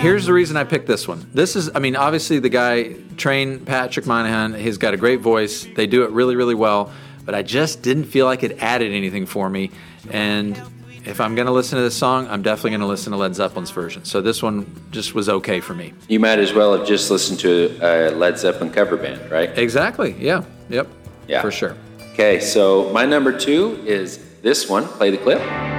Here's 0.06 0.26
the 0.26 0.32
reason 0.32 0.56
I 0.56 0.62
picked 0.62 0.86
this 0.86 1.08
one. 1.08 1.28
This 1.34 1.56
is, 1.56 1.68
I 1.74 1.80
mean, 1.80 1.96
obviously 1.96 2.38
the 2.38 2.48
guy 2.48 2.94
trained 3.16 3.66
Patrick 3.66 4.06
Monahan. 4.06 4.54
He's 4.54 4.78
got 4.78 4.94
a 4.94 4.96
great 4.96 5.20
voice. 5.20 5.66
They 5.74 5.88
do 5.88 6.04
it 6.04 6.10
really, 6.10 6.36
really 6.36 6.54
well. 6.54 6.92
But 7.24 7.34
I 7.34 7.42
just 7.42 7.82
didn't 7.82 8.04
feel 8.04 8.24
like 8.24 8.44
it 8.44 8.62
added 8.62 8.92
anything 8.92 9.26
for 9.26 9.50
me. 9.50 9.72
And 10.10 10.56
if 11.04 11.20
I'm 11.20 11.34
going 11.34 11.46
to 11.46 11.52
listen 11.52 11.76
to 11.78 11.82
this 11.82 11.96
song, 11.96 12.28
I'm 12.28 12.42
definitely 12.42 12.70
going 12.70 12.82
to 12.82 12.86
listen 12.86 13.10
to 13.10 13.18
Led 13.18 13.34
Zeppelin's 13.34 13.72
version. 13.72 14.04
So 14.04 14.20
this 14.20 14.44
one 14.44 14.72
just 14.92 15.12
was 15.12 15.28
okay 15.28 15.58
for 15.58 15.74
me. 15.74 15.92
You 16.06 16.20
might 16.20 16.38
as 16.38 16.52
well 16.52 16.78
have 16.78 16.86
just 16.86 17.10
listened 17.10 17.40
to 17.40 17.76
a 17.82 18.10
Led 18.10 18.38
Zeppelin 18.38 18.70
cover 18.70 18.96
band, 18.96 19.28
right? 19.28 19.58
Exactly. 19.58 20.14
Yeah. 20.20 20.44
Yep. 20.68 20.86
Yeah. 21.26 21.42
For 21.42 21.50
sure. 21.50 21.76
Okay, 22.12 22.38
so 22.38 22.92
my 22.92 23.04
number 23.04 23.36
two 23.36 23.82
is 23.84 24.24
this 24.40 24.68
one. 24.68 24.86
Play 24.86 25.10
the 25.10 25.18
clip. 25.18 25.75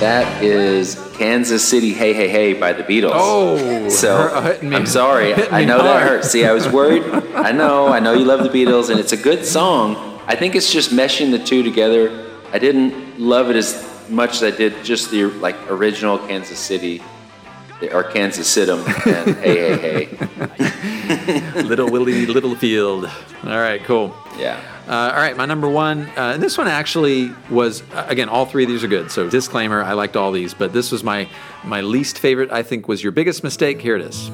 That 0.00 0.42
is 0.42 0.94
Kansas 1.18 1.66
City 1.68 1.92
Hey 1.92 2.14
Hey 2.14 2.28
Hey 2.28 2.54
by 2.54 2.72
the 2.72 2.82
Beatles. 2.82 3.10
Oh, 3.12 3.88
so 3.90 4.58
me- 4.62 4.74
I'm 4.74 4.86
sorry. 4.86 5.34
I 5.34 5.64
know 5.66 5.76
that 5.82 6.00
hard. 6.00 6.02
hurts. 6.08 6.30
See, 6.30 6.46
I 6.46 6.52
was 6.52 6.66
worried. 6.68 7.02
I 7.34 7.52
know, 7.52 7.88
I 7.88 8.00
know 8.00 8.14
you 8.14 8.24
love 8.24 8.42
the 8.42 8.48
Beatles, 8.48 8.88
and 8.88 8.98
it's 8.98 9.12
a 9.12 9.16
good 9.16 9.44
song. 9.44 9.96
I 10.26 10.36
think 10.36 10.54
it's 10.54 10.72
just 10.72 10.90
meshing 10.90 11.30
the 11.32 11.38
two 11.38 11.62
together. 11.62 12.30
I 12.50 12.58
didn't 12.58 13.20
love 13.20 13.50
it 13.50 13.56
as 13.56 13.86
much 14.08 14.36
as 14.36 14.42
I 14.42 14.50
did 14.56 14.82
just 14.84 15.10
the 15.10 15.24
like 15.24 15.56
original 15.70 16.16
Kansas 16.18 16.58
City 16.58 17.02
or 17.92 18.04
Kansas 18.04 18.48
Situm 18.54 18.84
and 19.06 19.36
Hey 19.42 19.78
Hey 19.78 20.04
Hey. 20.04 21.62
Little 21.62 21.90
Willie 21.90 22.26
Littlefield. 22.26 23.06
All 23.06 23.58
right, 23.58 23.82
cool. 23.84 24.14
Yeah. 24.38 24.60
Uh, 24.86 25.12
all 25.14 25.20
right, 25.20 25.36
my 25.36 25.46
number 25.46 25.68
one. 25.68 26.06
Uh, 26.16 26.32
and 26.34 26.42
this 26.42 26.58
one 26.58 26.66
actually 26.66 27.30
was 27.48 27.82
uh, 27.92 28.06
again. 28.08 28.28
All 28.28 28.44
three 28.44 28.64
of 28.64 28.68
these 28.68 28.82
are 28.82 28.88
good. 28.88 29.10
So 29.10 29.28
disclaimer: 29.30 29.82
I 29.82 29.92
liked 29.92 30.16
all 30.16 30.32
these, 30.32 30.52
but 30.52 30.72
this 30.72 30.90
was 30.90 31.04
my 31.04 31.28
my 31.64 31.80
least 31.80 32.18
favorite. 32.18 32.50
I 32.50 32.62
think 32.62 32.88
was 32.88 33.02
your 33.02 33.12
biggest 33.12 33.44
mistake. 33.44 33.80
Here 33.80 33.94
it 33.94 34.02
is. 34.02 34.30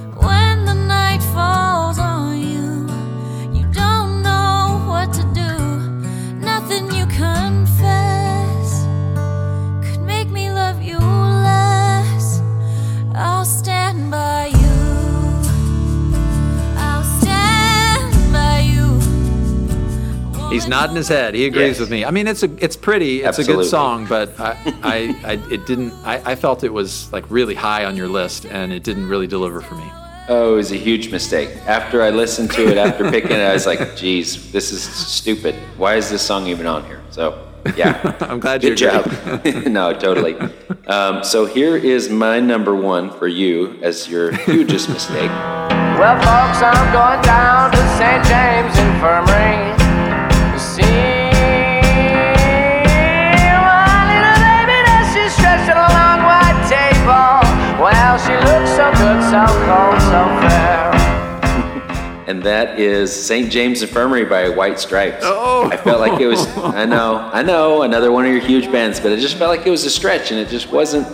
He's 20.56 20.66
nodding 20.66 20.96
his 20.96 21.08
head. 21.08 21.34
He 21.34 21.44
agrees 21.44 21.72
Yes. 21.72 21.80
with 21.80 21.90
me. 21.90 22.02
I 22.06 22.10
mean, 22.10 22.26
it's 22.26 22.42
a 22.42 22.50
it's 22.64 22.76
pretty. 22.76 23.22
It's 23.22 23.38
a 23.38 23.44
good 23.44 23.66
song, 23.66 24.06
but 24.06 24.40
I, 24.40 24.56
I, 24.82 24.96
I 25.22 25.32
it 25.52 25.66
didn't. 25.66 25.92
I, 26.02 26.32
I 26.32 26.34
felt 26.34 26.64
it 26.64 26.72
was 26.72 27.12
like 27.12 27.30
really 27.30 27.54
high 27.54 27.84
on 27.84 27.94
your 27.94 28.08
list, 28.08 28.46
and 28.46 28.72
it 28.72 28.82
didn't 28.82 29.06
really 29.06 29.26
deliver 29.26 29.60
for 29.60 29.74
me. 29.74 29.84
Oh, 30.30 30.54
it 30.54 30.56
was 30.56 30.72
a 30.72 30.76
huge 30.76 31.12
mistake. 31.12 31.50
After 31.66 32.02
I 32.02 32.08
listened 32.08 32.50
to 32.52 32.66
it, 32.68 32.78
after 32.78 33.10
picking 33.10 33.32
it, 33.32 33.40
I 33.40 33.52
was 33.52 33.66
like, 33.66 33.96
geez, 33.96 34.50
this 34.50 34.72
is 34.72 34.82
stupid. 34.82 35.54
Why 35.76 35.96
is 35.96 36.08
this 36.08 36.22
song 36.22 36.46
even 36.46 36.66
on 36.66 36.84
here? 36.86 37.02
So, 37.10 37.46
yeah. 37.76 38.16
I'm 38.20 38.40
glad 38.40 38.64
you 38.64 38.70
Good 38.70 38.78
job. 38.78 39.04
no, 39.66 39.92
totally. 39.92 40.36
Um, 40.86 41.22
so 41.22 41.44
here 41.44 41.76
is 41.76 42.08
my 42.08 42.40
number 42.40 42.74
one 42.74 43.10
for 43.10 43.28
you 43.28 43.78
as 43.82 44.08
your 44.08 44.32
hugest 44.32 44.88
mistake. 44.88 45.30
Well, 46.00 46.16
folks, 46.16 46.62
I'm 46.62 46.92
going 46.92 47.22
down 47.22 47.70
to 47.72 47.78
St. 47.98 48.24
James 48.24 48.76
Infirmary 48.78 49.85
Well, 58.16 58.24
she 58.26 58.32
looks 58.46 58.70
so 58.70 58.90
good, 58.92 59.22
so 59.30 59.44
cold, 59.66 60.00
so 60.00 60.48
fair. 60.48 60.86
And 62.26 62.42
that 62.44 62.80
is 62.80 63.12
St. 63.14 63.52
James 63.52 63.82
Infirmary 63.82 64.24
by 64.24 64.48
White 64.48 64.80
Stripes. 64.80 65.18
Oh. 65.22 65.68
I 65.70 65.76
felt 65.76 66.00
like 66.00 66.18
it 66.20 66.26
was, 66.26 66.44
I 66.56 66.84
know, 66.94 67.18
I 67.32 67.42
know, 67.42 67.82
another 67.82 68.10
one 68.10 68.24
of 68.24 68.32
your 68.32 68.40
huge 68.40 68.72
bands, 68.72 68.98
but 69.00 69.12
it 69.12 69.20
just 69.20 69.36
felt 69.36 69.54
like 69.56 69.66
it 69.66 69.70
was 69.70 69.84
a 69.84 69.90
stretch 69.90 70.30
and 70.32 70.40
it 70.40 70.48
just 70.48 70.72
wasn't, 70.72 71.06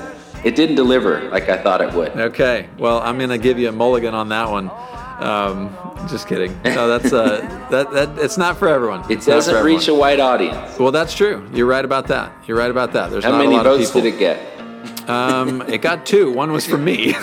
it 0.45 0.55
didn't 0.55 0.77
deliver 0.77 1.29
like 1.29 1.49
I 1.49 1.59
thought 1.59 1.81
it 1.83 1.93
would. 1.93 2.11
Okay, 2.17 2.69
well, 2.79 3.01
I'm 3.01 3.19
gonna 3.19 3.37
give 3.37 3.59
you 3.59 3.69
a 3.69 3.73
mulligan 3.73 4.15
on 4.15 4.29
that 4.31 4.49
one. 4.49 4.71
Um, 5.19 5.77
just 6.09 6.27
kidding. 6.29 6.57
No, 6.65 6.89
that's 6.89 7.13
uh, 7.13 7.67
that 7.71 7.91
that 7.93 8.19
it's 8.19 8.39
not 8.39 8.57
for 8.57 8.69
everyone. 8.69 9.03
It 9.11 9.19
It's 9.19 9.27
doesn't 9.27 9.63
reach 9.65 9.81
a 9.89 9.93
everyone. 9.93 10.01
wide 10.01 10.21
audience. 10.21 10.79
Well, 10.79 10.91
that's 10.93 11.15
true. 11.15 11.47
You're 11.53 11.67
right 11.67 11.85
about 11.85 12.09
that. 12.09 12.33
You're 12.47 12.57
right 12.57 12.71
about 12.71 12.93
that. 12.95 13.11
There's 13.11 13.23
How 13.25 13.33
not 13.33 13.39
many 13.39 13.55
a 13.55 13.57
lot 13.59 13.65
votes 13.65 13.89
of 13.89 13.95
people. 13.95 14.01
did 14.03 14.15
it 14.15 14.19
get? 14.19 14.52
Um, 15.09 15.63
it 15.63 15.83
got 15.83 16.07
two. 16.07 16.31
One 16.33 16.53
was 16.53 16.67
from 16.67 16.85
me. 16.85 17.15
I 17.15 17.19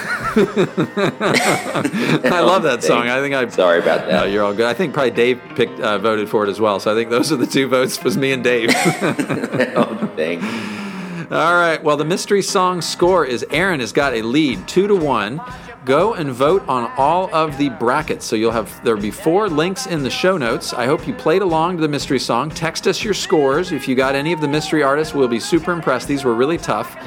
love 2.42 2.64
that 2.64 2.84
song. 2.84 3.08
I 3.08 3.22
think 3.22 3.34
I. 3.36 3.48
Sorry 3.48 3.80
about 3.80 4.08
that. 4.08 4.12
No, 4.12 4.24
you're 4.26 4.44
all 4.44 4.54
good. 4.54 4.66
I 4.66 4.74
think 4.74 4.94
probably 4.94 5.12
Dave 5.12 5.42
picked 5.56 5.80
uh, 5.80 5.98
voted 5.98 6.30
for 6.30 6.46
it 6.46 6.50
as 6.50 6.60
well. 6.60 6.80
So 6.80 6.92
I 6.92 6.96
think 6.96 7.10
those 7.10 7.32
are 7.32 7.38
the 7.38 7.48
two 7.48 7.68
votes. 7.68 8.04
Was 8.04 8.18
me 8.18 8.32
and 8.34 8.44
Dave. 8.44 8.72
oh, 8.76 10.14
dang. 10.18 10.44
All 11.32 11.54
right. 11.54 11.82
Well, 11.82 11.96
the 11.96 12.06
mystery 12.06 12.42
song 12.42 12.82
score 12.82 13.26
is 13.26 13.46
Aaron 13.52 13.80
has 13.80 13.94
got 13.94 14.14
a 14.14 14.24
lead, 14.24 14.68
two 14.68 14.88
to 14.88 14.96
one. 14.96 15.42
Go 15.86 16.14
and 16.14 16.32
vote 16.32 16.68
on 16.68 16.92
all 16.98 17.34
of 17.34 17.58
the 17.58 17.70
brackets. 17.70 18.26
So 18.26 18.36
you'll 18.36 18.52
have 18.52 18.84
there'll 18.84 19.02
be 19.02 19.12
four 19.12 19.48
links 19.48 19.88
in 19.88 20.04
the 20.04 20.10
show 20.10 20.38
notes. 20.38 20.74
I 20.74 20.86
hope 20.86 21.08
you 21.08 21.14
played 21.14 21.42
along 21.42 21.78
to 21.78 21.82
the 21.82 21.88
mystery 21.88 22.20
song. 22.20 22.50
Text 22.50 22.88
us 22.88 23.04
your 23.04 23.14
scores. 23.14 23.72
If 23.72 23.88
you 23.88 23.96
got 23.96 24.16
any 24.16 24.34
of 24.34 24.42
the 24.42 24.48
mystery 24.48 24.84
artists, 24.84 25.14
we'll 25.14 25.30
be 25.30 25.40
super 25.40 25.72
impressed. 25.72 26.08
These 26.08 26.26
were 26.26 26.36
really 26.36 26.58
tough. 26.58 26.98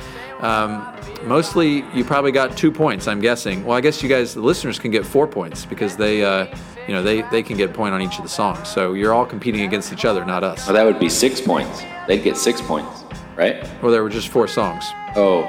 Um, 0.42 0.85
mostly, 1.24 1.85
you 1.94 2.05
probably 2.05 2.33
got 2.33 2.57
two 2.57 2.70
points. 2.72 3.07
I'm 3.09 3.20
guessing. 3.20 3.64
Well, 3.64 3.76
I 3.76 3.81
guess 3.81 4.02
you 4.02 4.09
guys, 4.09 4.35
the 4.35 4.40
listeners, 4.40 4.78
can 4.78 4.90
get 4.90 5.07
four 5.07 5.26
points 5.26 5.64
because 5.64 5.96
they, 5.96 6.24
uh, 6.24 6.46
you 6.88 6.94
know, 6.94 7.02
they 7.02 7.22
they 7.31 7.42
can 7.42 7.57
get 7.57 7.70
a 7.70 7.72
point 7.72 7.94
on 7.94 8.02
each 8.02 8.16
of 8.18 8.24
the 8.24 8.28
songs. 8.28 8.68
So 8.68 8.92
you're 8.94 9.14
all 9.14 9.24
competing 9.24 9.62
against 9.62 9.92
each 9.92 10.05
other, 10.05 10.24
not 10.24 10.42
us. 10.44 10.66
Well, 10.66 10.74
that 10.74 10.85
would 10.85 10.98
be 10.98 11.09
six 11.09 11.40
points. 11.40 11.83
They'd 12.09 12.24
get 12.24 12.37
six 12.37 12.61
points, 12.61 13.05
right? 13.37 13.62
Well, 13.83 13.92
there 13.92 14.02
were 14.02 14.11
just 14.11 14.28
four 14.28 14.48
songs. 14.48 14.85
Oh, 15.14 15.44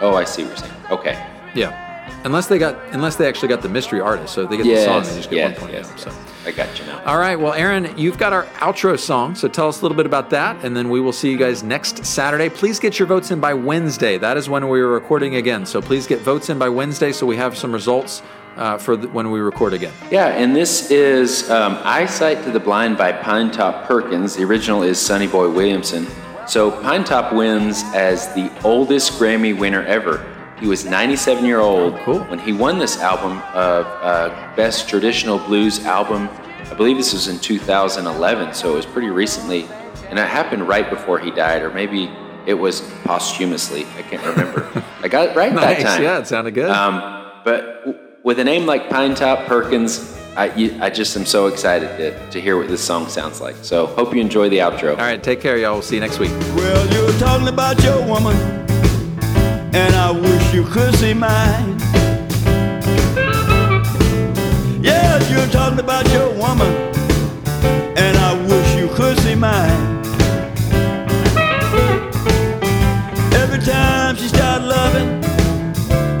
oh, 0.00 0.14
I 0.14 0.24
see 0.24 0.42
what 0.44 0.48
you're 0.48 0.56
saying. 0.56 0.72
Okay. 0.90 1.26
Yeah. 1.54 1.86
Unless 2.24 2.46
they 2.48 2.58
got, 2.58 2.76
unless 2.92 3.16
they 3.16 3.28
actually 3.28 3.48
got 3.48 3.60
the 3.62 3.68
mystery 3.68 4.00
artist, 4.00 4.34
so 4.34 4.42
if 4.44 4.50
they 4.50 4.56
get 4.56 4.64
the 4.64 4.84
song, 4.84 4.96
Yes, 5.02 5.10
they 5.10 5.16
just 5.16 5.30
get 5.30 5.36
yes, 5.36 5.50
one 5.60 5.60
point. 5.70 5.72
yes, 5.74 6.02
so. 6.02 6.10
I 6.46 6.52
got 6.52 6.78
you 6.78 6.86
now. 6.86 7.02
All 7.04 7.18
right, 7.18 7.38
well, 7.38 7.52
Aaron, 7.52 7.96
you've 7.98 8.16
got 8.16 8.32
our 8.32 8.44
outro 8.60 8.98
song, 8.98 9.34
so 9.34 9.46
tell 9.46 9.68
us 9.68 9.80
a 9.80 9.82
little 9.82 9.96
bit 9.96 10.06
about 10.06 10.30
that, 10.30 10.64
and 10.64 10.74
then 10.74 10.88
we 10.88 11.00
will 11.00 11.12
see 11.12 11.30
you 11.30 11.36
guys 11.36 11.62
next 11.62 12.04
Saturday. 12.04 12.48
Please 12.48 12.78
get 12.78 12.98
your 12.98 13.06
votes 13.06 13.30
in 13.30 13.40
by 13.40 13.52
Wednesday. 13.52 14.16
That 14.16 14.36
is 14.36 14.48
when 14.48 14.68
we 14.68 14.80
are 14.80 14.88
recording 14.88 15.36
again. 15.36 15.66
So 15.66 15.82
please 15.82 16.06
get 16.06 16.20
votes 16.20 16.48
in 16.48 16.58
by 16.58 16.70
Wednesday, 16.70 17.12
so 17.12 17.26
we 17.26 17.36
have 17.36 17.58
some 17.58 17.72
results 17.72 18.22
uh, 18.56 18.78
for 18.78 18.96
the, 18.96 19.08
when 19.08 19.30
we 19.30 19.40
record 19.40 19.74
again. 19.74 19.92
Yeah, 20.10 20.28
and 20.28 20.56
this 20.56 20.90
is 20.90 21.50
um, 21.50 21.78
Eyesight 21.82 22.42
to 22.44 22.50
the 22.50 22.60
Blind 22.60 22.96
by 22.96 23.12
Pinetop 23.12 23.86
Perkins. 23.86 24.36
The 24.36 24.44
original 24.44 24.82
is 24.82 24.98
Sonny 24.98 25.26
Boy 25.26 25.50
Williamson. 25.50 26.06
So 26.46 26.70
Pinetop 26.70 27.34
wins 27.34 27.82
as 27.94 28.32
the 28.34 28.50
oldest 28.64 29.12
Grammy 29.12 29.56
winner 29.56 29.82
ever. 29.84 30.26
He 30.60 30.66
was 30.66 30.84
97 30.84 31.44
year 31.44 31.60
old 31.60 31.96
Cool. 32.00 32.20
when 32.24 32.38
he 32.38 32.52
won 32.52 32.78
this 32.78 32.98
album 33.00 33.38
of 33.54 33.86
uh, 33.86 34.52
Best 34.56 34.88
Traditional 34.88 35.38
Blues 35.38 35.84
Album. 35.86 36.28
I 36.70 36.74
believe 36.74 36.96
this 36.98 37.12
was 37.12 37.28
in 37.28 37.38
2011, 37.38 38.54
so 38.54 38.72
it 38.72 38.76
was 38.76 38.86
pretty 38.86 39.08
recently, 39.08 39.66
and 40.08 40.18
it 40.18 40.28
happened 40.28 40.68
right 40.68 40.88
before 40.88 41.18
he 41.18 41.30
died, 41.30 41.62
or 41.62 41.70
maybe 41.70 42.10
it 42.46 42.54
was 42.54 42.82
posthumously. 43.04 43.86
I 43.96 44.02
can't 44.02 44.24
remember. 44.24 44.68
I 45.02 45.08
got 45.08 45.30
it 45.30 45.36
right 45.36 45.52
that 45.54 45.78
Nice, 45.78 45.82
time. 45.82 46.02
yeah, 46.02 46.18
it 46.18 46.26
sounded 46.26 46.52
good. 46.54 46.70
Um, 46.70 47.00
but 47.44 47.84
w- 47.86 47.98
with 48.22 48.38
a 48.38 48.44
name 48.44 48.66
like 48.66 48.88
Pinetop 48.90 49.46
Perkins, 49.46 50.14
I, 50.36 50.54
you, 50.54 50.78
I 50.80 50.90
just 50.90 51.16
am 51.16 51.24
so 51.26 51.46
excited 51.46 51.88
to, 51.96 52.30
to 52.30 52.40
hear 52.40 52.56
what 52.56 52.68
this 52.68 52.84
song 52.84 53.08
sounds 53.08 53.40
like. 53.40 53.56
So 53.62 53.86
hope 53.86 54.14
you 54.14 54.20
enjoy 54.20 54.48
the 54.50 54.58
outro. 54.58 54.90
All 54.90 54.96
right, 54.98 55.22
take 55.22 55.40
care, 55.40 55.56
y'all. 55.56 55.72
We'll 55.72 55.82
see 55.82 55.96
you 55.96 56.00
next 56.02 56.18
week. 56.18 56.30
Well, 56.54 56.86
you're 56.92 57.18
talking 57.18 57.48
about 57.48 57.82
your 57.82 58.06
woman, 58.06 58.36
and 59.72 59.94
I 59.94 60.10
wish 60.10 60.52
you 60.52 60.64
could 60.64 60.94
see 60.96 61.14
mine. 61.14 61.78
Yes, 64.82 65.30
you're 65.30 65.46
talking 65.48 65.78
about 65.78 66.10
your 66.12 66.30
woman, 66.34 66.72
and 67.96 68.16
I 68.16 68.32
wish 68.48 68.74
you 68.76 68.88
could 68.88 69.18
see 69.20 69.34
mine. 69.34 69.98
Every 73.34 73.60
time 73.60 74.16
she 74.16 74.28
starts 74.28 74.64
loving, 74.64 75.22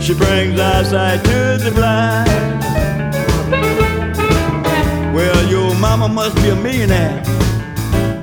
she 0.00 0.14
brings 0.14 0.60
eyesight 0.60 1.24
to 1.24 1.58
the 1.64 1.72
blind. 1.74 2.28
Well, 5.14 5.50
your 5.50 5.74
mama 5.74 6.08
must 6.08 6.36
be 6.36 6.50
a 6.50 6.56
millionaire. 6.56 7.22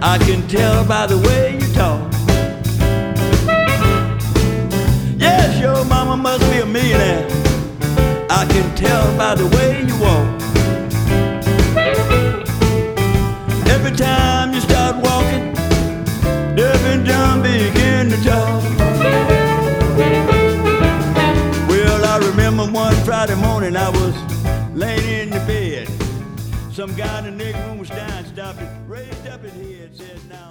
I 0.01 0.17
can 0.19 0.47
tell 0.47 0.85
by 0.85 1.05
the 1.05 1.17
way 1.17 1.59
you 1.59 1.73
talk. 1.73 2.06
Must 6.17 6.49
be 6.51 6.57
a 6.59 6.65
millionaire. 6.65 7.27
I 8.29 8.45
can 8.49 8.75
tell 8.75 9.17
by 9.17 9.35
the 9.35 9.47
way 9.55 9.85
you 9.87 9.95
walk. 10.01 10.27
Every 13.67 13.95
time 13.95 14.53
you 14.53 14.61
start 14.61 14.95
walking, 14.97 15.53
Deaf 16.55 16.81
and 16.85 17.05
John 17.05 17.41
begin 17.41 18.09
to 18.09 18.17
talk. 18.23 18.63
Well, 21.69 22.05
I 22.05 22.17
remember 22.29 22.65
one 22.65 22.95
Friday 23.05 23.35
morning 23.35 23.75
I 23.75 23.89
was 23.89 24.15
laying 24.73 25.07
in 25.21 25.29
the 25.29 25.39
bed. 25.45 25.87
Some 26.73 26.93
guy 26.95 27.19
in 27.19 27.25
the 27.25 27.31
next 27.43 27.59
room 27.59 27.77
was 27.77 27.89
dying, 27.89 28.25
stopped 28.25 28.61
it, 28.61 28.69
raised 28.87 29.27
up 29.27 29.41
his 29.43 29.53
head, 29.53 29.95
said, 29.95 30.19
Now, 30.29 30.49